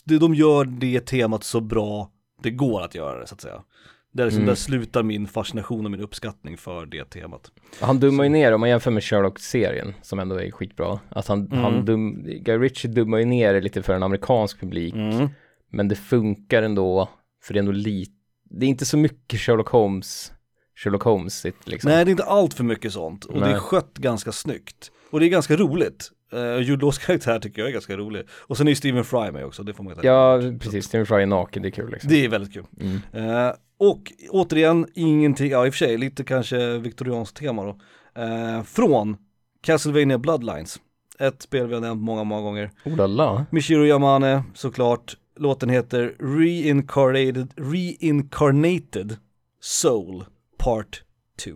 [0.05, 2.11] de, gör det temat så bra
[2.43, 3.63] det går att göra det så att säga.
[4.11, 4.47] Där, liksom, Mm.
[4.47, 7.51] där slutar min fascination och min uppskattning för det temat.
[7.81, 11.45] Han dummar ju ner, om man jämför med Sherlock-serien, som ändå är skitbra, att han,
[11.47, 11.59] Mm.
[11.63, 15.29] han dum, Guy Ritchie dummar ju ner det lite för en amerikansk publik, Mm.
[15.71, 17.09] men det funkar ändå,
[17.43, 18.11] för det är ändå lite,
[18.49, 20.31] det är inte så mycket Sherlock Holmes,
[20.75, 21.91] Sherlock Holmes liksom.
[21.91, 23.59] Nej, det är inte allt för mycket sånt och det är Nej.
[23.59, 24.91] skött ganska snyggt.
[25.11, 26.11] Och det är ganska roligt.
[26.33, 28.23] Uh, Jude Laws karaktär tycker jag är ganska rolig.
[28.31, 31.05] Och sen är ju Stephen Fry med också, det får man ju Ja, precis, Stephen
[31.05, 32.09] Fry är naken, det är kul liksom.
[32.09, 32.65] Det är väldigt kul.
[32.79, 32.99] Mm.
[33.13, 37.79] Eh, och återigen, ingenting, ja i och för sig lite kanske viktorianskt tema då.
[38.21, 39.17] Eh, från
[39.61, 40.79] Castlevania Bloodlines.
[41.19, 42.71] Ett spel vi har nämnt många, många gånger.
[42.85, 43.45] Oh la la.
[43.49, 45.17] Michiru Yamane såklart.
[45.39, 49.17] Låten heter Reincarnated, Reincarnated
[49.61, 50.25] Soul
[50.57, 51.03] Part
[51.45, 51.51] 2.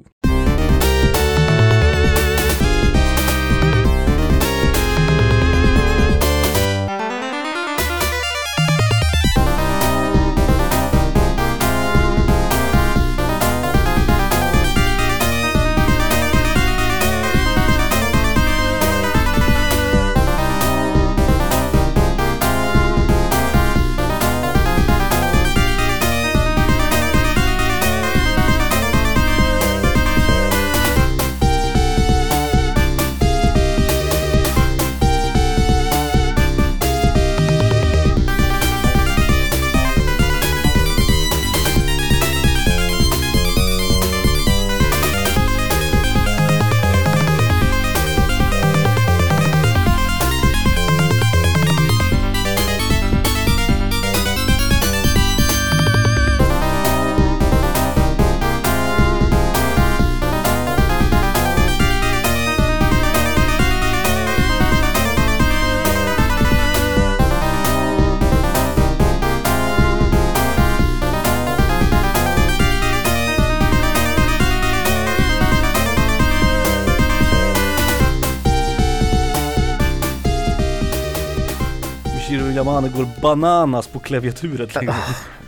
[82.34, 84.86] Shigeru Yamane går bananas på klaviaturet liksom.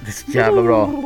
[0.02, 1.04] Det är så jävla bra.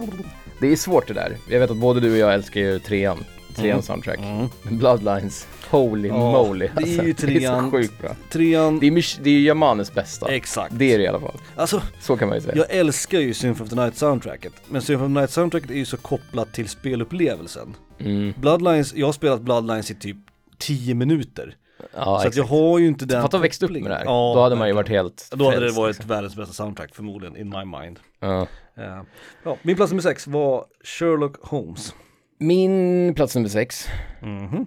[0.61, 1.37] Det är svårt det där.
[1.49, 3.17] Jag vet att både du och jag älskar ju trean,
[3.55, 3.81] trean Mm.
[3.81, 4.19] soundtrack.
[4.19, 4.47] Mm.
[4.63, 6.69] Bloodlines, holy Ja, moly.
[6.77, 7.65] det är ju det är trean.
[7.71, 8.15] så sjukt bra.
[8.29, 10.27] Trean, Det är, Mich- det är Yamanes bästa.
[10.35, 10.73] exakt.
[10.77, 11.37] Det är det i alla fall.
[11.55, 12.55] Alltså, Så kan man ju säga.
[12.57, 14.53] jag älskar ju Symphony of the Night soundtracket.
[14.69, 17.75] Men Symphony of the Night soundtracket är ju så kopplat till spelupplevelsen.
[17.99, 18.33] Mm.
[18.37, 20.17] Bloodlines, jag har spelat Bloodlines i typ
[20.57, 21.55] 10 minuter.
[21.95, 24.05] Ja, så att jag har ju inte den Fatta att växt upp med det här.
[24.05, 26.09] Ja, Då hade man ju varit helt Då hade det varit liksom.
[26.09, 27.99] världens bästa soundtrack förmodligen, in my mind.
[28.19, 28.47] Ja.
[28.77, 29.03] Eh,
[29.43, 31.95] ja, min plats nummer sex var Sherlock Holmes.
[32.39, 33.87] Min plats nummer sex.
[34.21, 34.65] Mhm.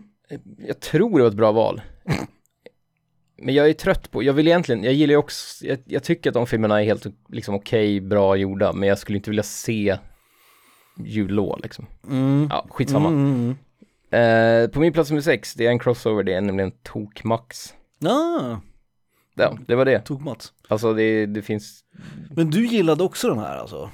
[0.58, 1.80] Jag tror det var ett bra val.
[3.42, 6.30] Men jag är trött på, jag vill egentligen, jag gillar ju också, jag, jag tycker
[6.30, 9.98] att de filmerna är helt liksom okej, bra gjorda, men jag skulle inte vilja se
[11.04, 11.86] Jude Law liksom.
[12.08, 12.46] Mm.
[12.50, 13.08] Ja, skitsamma.
[13.08, 13.56] Mm.
[14.12, 17.74] Eh, på min plats nummer sex, det är en crossover, det är nämligen Tok Max.
[18.04, 18.56] Ah,
[19.34, 19.98] Ja, det var det.
[20.00, 20.52] tog Mats.
[20.68, 21.80] Alltså det, det finns,
[22.36, 23.90] Men du gillade också den här alltså?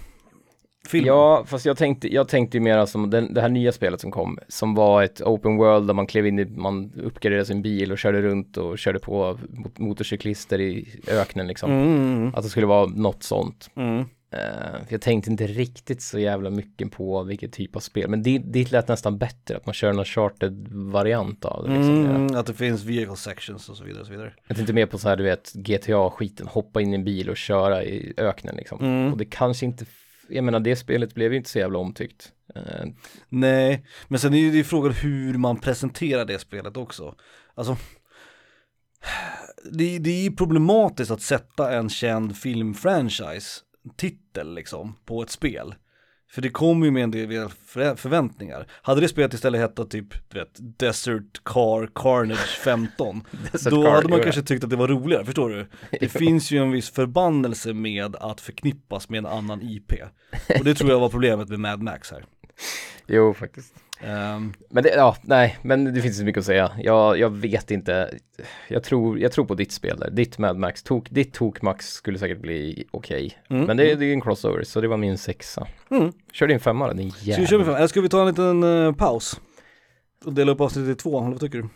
[0.89, 1.07] Filmen?
[1.09, 4.11] ja, fast jag tänkte, jag tänkte ju mer som den, det här nya spelet som
[4.11, 7.93] kom, som var ett open world där man klev in i, man uppgraderade sin bil
[7.93, 11.71] och körde runt och körde på mot- motorcyklister i öknen liksom.
[11.73, 12.35] Mm.
[12.35, 13.71] Att det skulle vara något sånt.
[13.77, 14.05] Mm.
[14.31, 18.11] För jag tänkte inte riktigt så jävla mycket på vilket typ av spel.
[18.11, 21.75] Men det, det lät nästan bättre att man kör någon charted variant av det.
[21.75, 22.07] Liksom.
[22.07, 24.33] Mm, att det finns vehicle sections och så vidare och så vidare.
[24.47, 27.37] Jag tänkte mer på så här, du vet, GTA-skiten, hoppa in i en bil och
[27.37, 28.81] köra i öknen liksom.
[28.81, 29.13] Mm.
[29.13, 29.87] Och det kanske inte,
[30.29, 32.33] jag menar det spelet blev ju inte så jävla omtyckt.
[32.55, 32.87] Eh,
[33.29, 37.15] Nej, men sen är ju det frågan hur man presenterar det spelet också.
[37.55, 37.77] Alltså,
[39.73, 43.61] det, det är ju problematiskt att sätta en känd filmfranchise
[43.91, 45.75] titel liksom på ett spel.
[46.31, 48.67] För det kommer ju med en del för- förväntningar.
[48.83, 53.23] Hade det spelet istället hetat typ, du vet, Desert Car Carnage 15,
[53.53, 55.67] Desert då Car, hade man kanske tyckt att det var roligare, förstår du?
[56.01, 59.93] Det finns ju en viss förbannelse med att förknippas med en annan IP.
[60.59, 62.25] Och det tror jag var problemet med Mad Max här.
[63.07, 63.75] jo, faktiskt.
[64.01, 66.71] Ehm, Men det, ja, nej, men det finns inte så mycket att säga.
[66.83, 68.19] Jag, jag vet inte.
[68.69, 70.11] Jag tror, jag tror på ditt spel där.
[70.11, 73.39] Ditt Mad Max, tok, ditt Tok Max skulle säkert bli okej.
[73.51, 75.67] Mm, Men det, det är en crossover, så det var min sexa.
[75.91, 76.13] Mm.
[76.33, 77.65] Kör din femma då, din Ska vi köra med jävel.
[77.67, 77.75] fem?
[77.75, 79.41] Eller ska vi ta en liten eh, paus?
[80.25, 81.69] Och dela upp avsnittet i två, eller vad tycker du?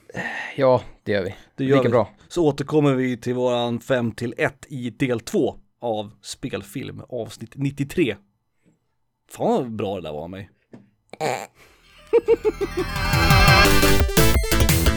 [0.56, 1.34] Ja, det gör vi.
[1.56, 1.92] Det gör Lika vi.
[1.92, 2.10] bra.
[2.28, 8.16] Så återkommer vi till våran 5 till 1 i del 2 av spelfilm, avsnitt 93.
[9.30, 10.50] Fan vad bra det där var av mig.
[11.22, 11.50] Thank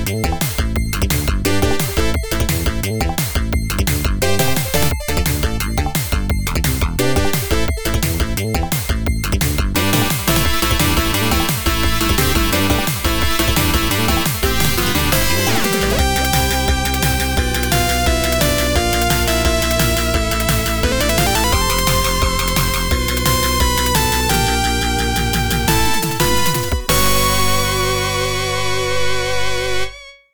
[0.10, 0.45] you.